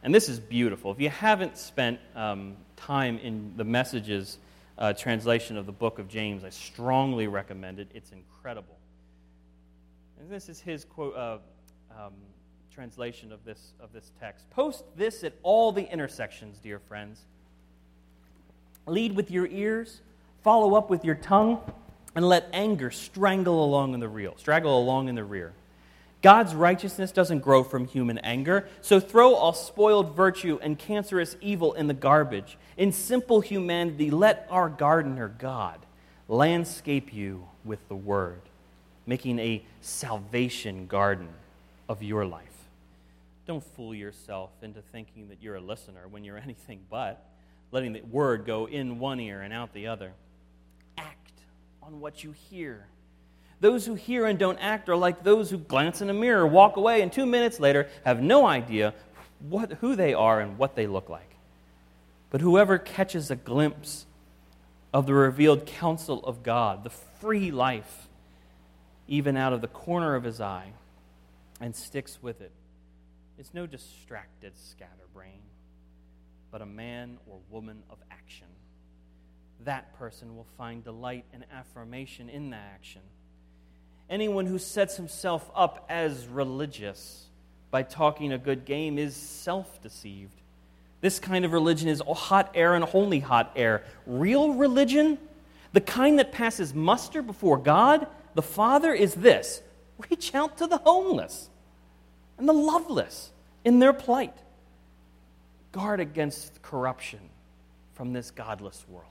And 0.03 0.13
this 0.13 0.27
is 0.27 0.39
beautiful. 0.39 0.91
If 0.91 0.99
you 0.99 1.09
haven't 1.09 1.57
spent 1.57 1.99
um, 2.13 2.57
time 2.75 3.17
in 3.19 3.53
the 3.55 3.63
messages 3.63 4.37
uh, 4.77 4.91
translation 4.91 5.57
of 5.57 5.65
the 5.65 5.71
book 5.71 5.97
of 5.97 6.09
James, 6.09 6.43
I 6.43 6.49
strongly 6.49 7.27
recommend 7.27 7.79
it. 7.79 7.87
It's 7.93 8.11
incredible. 8.11 8.77
And 10.19 10.29
this 10.29 10.49
is 10.49 10.59
his 10.59 10.83
quote, 10.83 11.15
uh, 11.15 11.37
um, 11.91 12.13
translation 12.69 13.31
of 13.31 13.45
this, 13.45 13.71
of 13.79 13.93
this 13.93 14.11
text. 14.19 14.49
Post 14.49 14.83
this 14.97 15.23
at 15.23 15.33
all 15.41 15.71
the 15.71 15.89
intersections, 15.89 16.59
dear 16.59 16.79
friends. 16.79 17.21
Lead 18.85 19.15
with 19.15 19.31
your 19.31 19.47
ears, 19.47 20.01
follow 20.43 20.75
up 20.75 20.89
with 20.89 21.05
your 21.05 21.15
tongue, 21.15 21.59
and 22.15 22.27
let 22.27 22.49
anger 22.51 22.91
strangle 22.91 23.63
along 23.63 23.93
in 23.93 24.01
the 24.01 24.09
rear. 24.09 24.31
Straggle 24.35 24.77
along 24.77 25.07
in 25.07 25.15
the 25.15 25.23
rear. 25.23 25.53
God's 26.23 26.55
righteousness 26.55 27.11
doesn't 27.11 27.39
grow 27.39 27.65
from 27.65 27.85
human 27.85 28.17
anger, 28.19 28.69
so 28.79 29.01
throw 29.01 29.35
all 29.35 29.51
spoiled 29.51 30.15
virtue 30.15 30.57
and 30.61 30.79
cancerous 30.79 31.35
evil 31.41 31.73
in 31.73 31.87
the 31.87 31.93
garbage. 31.93 32.57
In 32.77 32.93
simple 32.93 33.41
humanity, 33.41 34.09
let 34.09 34.47
our 34.49 34.69
gardener, 34.69 35.27
God, 35.27 35.85
landscape 36.29 37.13
you 37.13 37.49
with 37.65 37.85
the 37.89 37.95
word, 37.95 38.39
making 39.05 39.37
a 39.37 39.65
salvation 39.81 40.87
garden 40.87 41.27
of 41.89 42.01
your 42.01 42.25
life. 42.25 42.47
Don't 43.45 43.63
fool 43.75 43.93
yourself 43.93 44.51
into 44.61 44.81
thinking 44.81 45.27
that 45.27 45.43
you're 45.43 45.55
a 45.55 45.61
listener 45.61 46.07
when 46.09 46.23
you're 46.23 46.37
anything 46.43 46.79
but, 46.89 47.21
letting 47.73 47.91
the 47.91 48.01
word 48.01 48.45
go 48.45 48.65
in 48.65 48.97
one 48.97 49.19
ear 49.19 49.41
and 49.41 49.53
out 49.53 49.73
the 49.73 49.87
other. 49.87 50.13
Act 50.97 51.41
on 51.81 51.99
what 51.99 52.23
you 52.23 52.31
hear 52.31 52.87
those 53.59 53.85
who 53.85 53.95
hear 53.95 54.25
and 54.25 54.37
don't 54.37 54.57
act 54.57 54.89
are 54.89 54.95
like 54.95 55.23
those 55.23 55.49
who 55.49 55.57
glance 55.57 56.01
in 56.01 56.09
a 56.09 56.13
mirror, 56.13 56.45
walk 56.45 56.77
away, 56.77 57.01
and 57.01 57.11
two 57.11 57.25
minutes 57.25 57.59
later 57.59 57.87
have 58.05 58.21
no 58.21 58.45
idea 58.45 58.93
what, 59.39 59.73
who 59.73 59.95
they 59.95 60.13
are 60.13 60.39
and 60.39 60.57
what 60.57 60.75
they 60.75 60.87
look 60.87 61.09
like. 61.09 61.35
But 62.29 62.41
whoever 62.41 62.77
catches 62.77 63.29
a 63.29 63.35
glimpse 63.35 64.05
of 64.93 65.05
the 65.05 65.13
revealed 65.13 65.65
counsel 65.65 66.23
of 66.25 66.43
God, 66.43 66.83
the 66.83 66.89
free 66.89 67.51
life, 67.51 68.07
even 69.07 69.37
out 69.37 69.53
of 69.53 69.61
the 69.61 69.67
corner 69.67 70.15
of 70.15 70.23
his 70.23 70.41
eye, 70.41 70.73
and 71.59 71.75
sticks 71.75 72.21
with 72.21 72.41
it, 72.41 72.51
it, 73.37 73.41
is 73.41 73.53
no 73.53 73.65
distracted 73.65 74.53
scatterbrain, 74.57 75.41
but 76.51 76.61
a 76.61 76.65
man 76.65 77.17
or 77.27 77.39
woman 77.49 77.83
of 77.89 77.97
action. 78.11 78.47
That 79.63 79.97
person 79.97 80.35
will 80.35 80.47
find 80.57 80.83
delight 80.83 81.25
and 81.33 81.45
affirmation 81.51 82.29
in 82.29 82.49
that 82.49 82.71
action 82.73 83.01
Anyone 84.09 84.45
who 84.45 84.59
sets 84.59 84.97
himself 84.97 85.49
up 85.55 85.85
as 85.89 86.27
religious 86.27 87.27
by 87.71 87.83
talking 87.83 88.31
a 88.31 88.37
good 88.37 88.65
game 88.65 88.97
is 88.97 89.15
self 89.15 89.81
deceived. 89.81 90.41
This 91.01 91.19
kind 91.19 91.43
of 91.43 91.51
religion 91.51 91.89
is 91.89 92.01
hot 92.07 92.51
air 92.55 92.75
and 92.75 92.85
only 92.93 93.19
hot 93.19 93.51
air. 93.55 93.83
Real 94.05 94.53
religion, 94.53 95.17
the 95.73 95.81
kind 95.81 96.19
that 96.19 96.31
passes 96.31 96.73
muster 96.73 97.21
before 97.21 97.57
God, 97.57 98.07
the 98.35 98.41
Father, 98.41 98.93
is 98.93 99.15
this 99.15 99.61
reach 100.09 100.33
out 100.33 100.57
to 100.57 100.67
the 100.67 100.77
homeless 100.77 101.49
and 102.37 102.47
the 102.47 102.53
loveless 102.53 103.31
in 103.65 103.79
their 103.79 103.93
plight. 103.93 104.35
Guard 105.71 105.99
against 105.99 106.61
corruption 106.61 107.19
from 107.93 108.13
this 108.13 108.31
godless 108.31 108.85
world. 108.87 109.07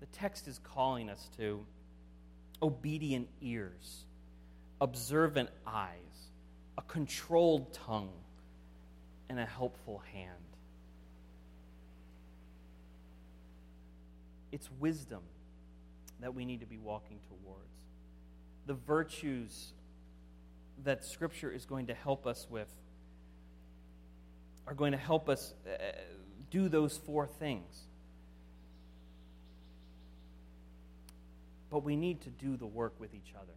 The 0.00 0.06
text 0.06 0.46
is 0.48 0.60
calling 0.62 1.08
us 1.08 1.28
to 1.38 1.64
obedient 2.62 3.28
ears, 3.40 4.04
observant 4.80 5.50
eyes, 5.66 6.30
a 6.78 6.82
controlled 6.82 7.72
tongue, 7.74 8.12
and 9.28 9.38
a 9.38 9.46
helpful 9.46 10.02
hand. 10.12 10.30
It's 14.52 14.68
wisdom 14.78 15.22
that 16.20 16.34
we 16.34 16.44
need 16.44 16.60
to 16.60 16.66
be 16.66 16.78
walking 16.78 17.18
towards. 17.28 17.72
The 18.66 18.74
virtues 18.74 19.72
that 20.84 21.04
Scripture 21.04 21.50
is 21.50 21.64
going 21.64 21.86
to 21.86 21.94
help 21.94 22.26
us 22.26 22.46
with 22.48 22.68
are 24.66 24.74
going 24.74 24.92
to 24.92 24.98
help 24.98 25.28
us 25.28 25.54
uh, 25.66 25.72
do 26.50 26.68
those 26.68 26.96
four 26.96 27.26
things 27.26 27.86
But 31.72 31.84
we 31.84 31.96
need 31.96 32.20
to 32.20 32.30
do 32.30 32.58
the 32.58 32.66
work 32.66 32.92
with 33.00 33.14
each 33.14 33.32
other. 33.34 33.54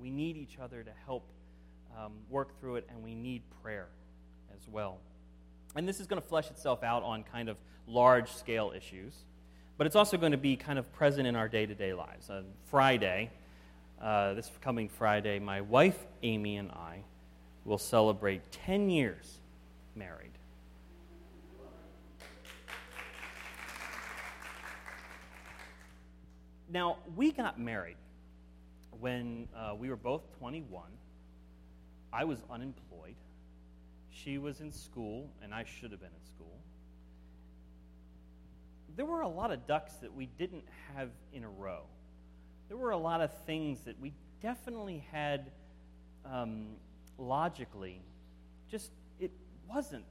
We 0.00 0.10
need 0.10 0.38
each 0.38 0.58
other 0.58 0.82
to 0.82 0.90
help 1.04 1.28
um, 1.94 2.12
work 2.30 2.58
through 2.58 2.76
it, 2.76 2.88
and 2.88 3.02
we 3.04 3.14
need 3.14 3.42
prayer 3.62 3.88
as 4.56 4.66
well. 4.66 4.98
And 5.76 5.86
this 5.86 6.00
is 6.00 6.06
going 6.06 6.20
to 6.20 6.26
flesh 6.26 6.50
itself 6.50 6.82
out 6.82 7.02
on 7.02 7.24
kind 7.24 7.50
of 7.50 7.58
large 7.86 8.32
scale 8.32 8.72
issues, 8.74 9.12
but 9.76 9.86
it's 9.86 9.96
also 9.96 10.16
going 10.16 10.32
to 10.32 10.38
be 10.38 10.56
kind 10.56 10.78
of 10.78 10.90
present 10.94 11.26
in 11.26 11.36
our 11.36 11.46
day 11.46 11.66
to 11.66 11.74
day 11.74 11.92
lives. 11.92 12.30
On 12.30 12.46
Friday, 12.70 13.30
uh, 14.00 14.32
this 14.32 14.50
coming 14.62 14.88
Friday, 14.88 15.38
my 15.38 15.60
wife 15.60 15.98
Amy 16.22 16.56
and 16.56 16.70
I 16.70 17.02
will 17.66 17.78
celebrate 17.78 18.50
10 18.50 18.88
years 18.88 19.40
married. 19.94 20.32
Now, 26.72 26.96
we 27.16 27.32
got 27.32 27.60
married 27.60 27.98
when 28.98 29.46
uh, 29.54 29.74
we 29.78 29.90
were 29.90 29.96
both 29.96 30.22
21. 30.38 30.84
I 32.10 32.24
was 32.24 32.42
unemployed. 32.50 33.16
She 34.10 34.38
was 34.38 34.62
in 34.62 34.72
school, 34.72 35.28
and 35.42 35.52
I 35.52 35.64
should 35.64 35.90
have 35.90 36.00
been 36.00 36.08
in 36.08 36.26
school. 36.26 36.58
There 38.96 39.04
were 39.04 39.20
a 39.20 39.28
lot 39.28 39.52
of 39.52 39.66
ducks 39.66 39.92
that 39.96 40.14
we 40.14 40.30
didn't 40.38 40.64
have 40.96 41.10
in 41.34 41.44
a 41.44 41.48
row. 41.48 41.82
There 42.68 42.78
were 42.78 42.92
a 42.92 42.98
lot 42.98 43.20
of 43.20 43.30
things 43.44 43.80
that 43.80 44.00
we 44.00 44.14
definitely 44.40 45.04
had 45.12 45.50
um, 46.24 46.68
logically, 47.18 48.00
just 48.70 48.92
it 49.20 49.30
wasn't, 49.68 50.04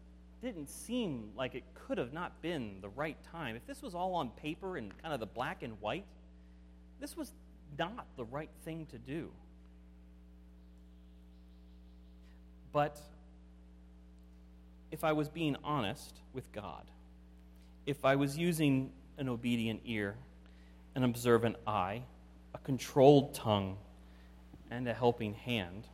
didn't 0.43 0.69
seem 0.69 1.31
like 1.35 1.55
it 1.55 1.63
could 1.73 1.97
have 1.97 2.13
not 2.13 2.39
been 2.43 2.81
the 2.81 2.89
right 2.89 3.17
time. 3.31 3.55
If 3.55 3.65
this 3.65 3.81
was 3.81 3.95
all 3.95 4.13
on 4.13 4.29
paper 4.29 4.77
and 4.77 4.95
kind 5.01 5.11
of 5.11 5.19
the 5.19 5.25
black 5.25 5.63
and 5.63 5.81
white, 5.81 6.05
this 7.01 7.17
was 7.17 7.33
not 7.77 8.05
the 8.15 8.23
right 8.23 8.51
thing 8.63 8.85
to 8.91 8.97
do. 8.97 9.29
But 12.71 13.01
if 14.91 15.03
I 15.03 15.11
was 15.11 15.27
being 15.27 15.57
honest 15.63 16.15
with 16.33 16.49
God, 16.53 16.85
if 17.85 18.05
I 18.05 18.15
was 18.15 18.37
using 18.37 18.91
an 19.17 19.27
obedient 19.27 19.81
ear, 19.83 20.15
an 20.95 21.03
observant 21.03 21.57
eye, 21.65 22.03
a 22.53 22.59
controlled 22.59 23.33
tongue, 23.33 23.77
and 24.69 24.87
a 24.87 24.93
helping 24.93 25.33
hand, 25.33 25.87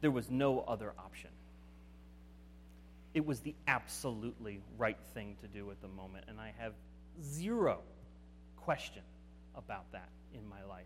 there 0.00 0.10
was 0.10 0.28
no 0.28 0.60
other 0.60 0.92
option. 0.98 1.30
It 3.14 3.24
was 3.24 3.40
the 3.40 3.54
absolutely 3.68 4.60
right 4.76 4.98
thing 5.14 5.36
to 5.40 5.46
do 5.46 5.70
at 5.70 5.80
the 5.80 5.88
moment, 5.88 6.24
and 6.28 6.40
I 6.40 6.52
have 6.58 6.72
zero 7.22 7.80
question 8.56 9.02
about 9.56 9.90
that 9.92 10.08
in 10.32 10.48
my 10.48 10.62
life. 10.64 10.84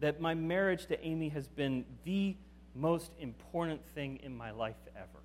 That 0.00 0.20
my 0.20 0.34
marriage 0.34 0.86
to 0.86 1.06
Amy 1.06 1.28
has 1.30 1.48
been 1.48 1.84
the 2.04 2.36
most 2.74 3.10
important 3.18 3.80
thing 3.94 4.20
in 4.22 4.36
my 4.36 4.50
life 4.50 4.76
ever, 4.94 5.22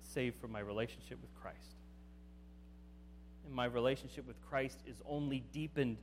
save 0.00 0.34
for 0.40 0.48
my 0.48 0.60
relationship 0.60 1.18
with 1.20 1.32
Christ. 1.40 1.76
And 3.46 3.54
my 3.54 3.66
relationship 3.66 4.26
with 4.26 4.40
Christ 4.48 4.78
is 4.86 4.96
only 5.08 5.44
deepened 5.52 5.98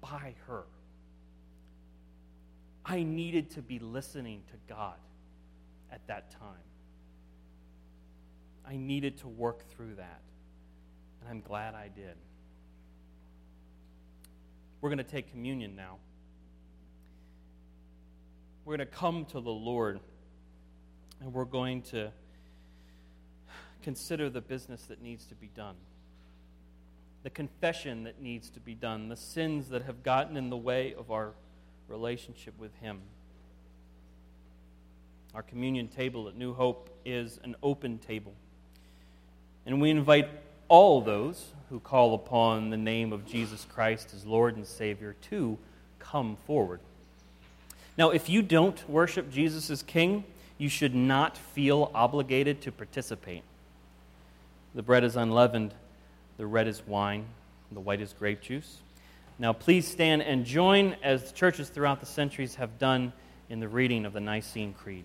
by 0.00 0.34
her. 0.46 0.64
I 2.84 3.02
needed 3.02 3.50
to 3.52 3.62
be 3.62 3.78
listening 3.78 4.42
to 4.48 4.74
God 4.74 4.96
at 5.90 6.06
that 6.06 6.30
time. 6.30 6.64
I 8.66 8.76
needed 8.76 9.18
to 9.18 9.28
work 9.28 9.68
through 9.70 9.94
that. 9.96 10.20
And 11.28 11.36
I'm 11.36 11.42
glad 11.46 11.74
I 11.74 11.88
did. 11.88 12.14
We're 14.80 14.88
going 14.88 14.96
to 14.96 15.04
take 15.04 15.30
communion 15.30 15.76
now. 15.76 15.96
We're 18.64 18.78
going 18.78 18.88
to 18.88 18.94
come 18.94 19.26
to 19.26 19.40
the 19.40 19.50
Lord 19.50 20.00
and 21.20 21.34
we're 21.34 21.44
going 21.44 21.82
to 21.82 22.12
consider 23.82 24.30
the 24.30 24.40
business 24.40 24.84
that 24.84 25.02
needs 25.02 25.26
to 25.26 25.34
be 25.34 25.48
done, 25.48 25.74
the 27.24 27.30
confession 27.30 28.04
that 28.04 28.22
needs 28.22 28.48
to 28.50 28.60
be 28.60 28.74
done, 28.74 29.10
the 29.10 29.16
sins 29.16 29.68
that 29.68 29.82
have 29.82 30.02
gotten 30.02 30.34
in 30.34 30.48
the 30.48 30.56
way 30.56 30.94
of 30.94 31.10
our 31.10 31.32
relationship 31.88 32.54
with 32.58 32.74
Him. 32.76 33.00
Our 35.34 35.42
communion 35.42 35.88
table 35.88 36.28
at 36.28 36.36
New 36.36 36.54
Hope 36.54 36.88
is 37.04 37.38
an 37.44 37.54
open 37.62 37.98
table. 37.98 38.32
And 39.66 39.82
we 39.82 39.90
invite 39.90 40.47
all 40.68 41.00
those 41.00 41.52
who 41.70 41.80
call 41.80 42.14
upon 42.14 42.70
the 42.70 42.76
name 42.76 43.12
of 43.12 43.26
Jesus 43.26 43.66
Christ 43.72 44.12
as 44.14 44.24
Lord 44.24 44.56
and 44.56 44.66
Savior 44.66 45.16
to 45.30 45.58
come 45.98 46.36
forward. 46.46 46.80
Now, 47.96 48.10
if 48.10 48.28
you 48.28 48.42
don't 48.42 48.88
worship 48.88 49.30
Jesus 49.30 49.70
as 49.70 49.82
King, 49.82 50.24
you 50.56 50.68
should 50.68 50.94
not 50.94 51.36
feel 51.36 51.90
obligated 51.94 52.60
to 52.62 52.72
participate. 52.72 53.42
The 54.74 54.82
bread 54.82 55.04
is 55.04 55.16
unleavened, 55.16 55.74
the 56.36 56.46
red 56.46 56.68
is 56.68 56.86
wine, 56.86 57.26
the 57.72 57.80
white 57.80 58.00
is 58.00 58.12
grape 58.12 58.40
juice. 58.40 58.78
Now, 59.38 59.52
please 59.52 59.86
stand 59.86 60.22
and 60.22 60.44
join 60.44 60.96
as 61.02 61.32
churches 61.32 61.68
throughout 61.68 62.00
the 62.00 62.06
centuries 62.06 62.56
have 62.56 62.78
done 62.78 63.12
in 63.48 63.60
the 63.60 63.68
reading 63.68 64.04
of 64.04 64.12
the 64.12 64.20
Nicene 64.20 64.74
Creed. 64.74 65.04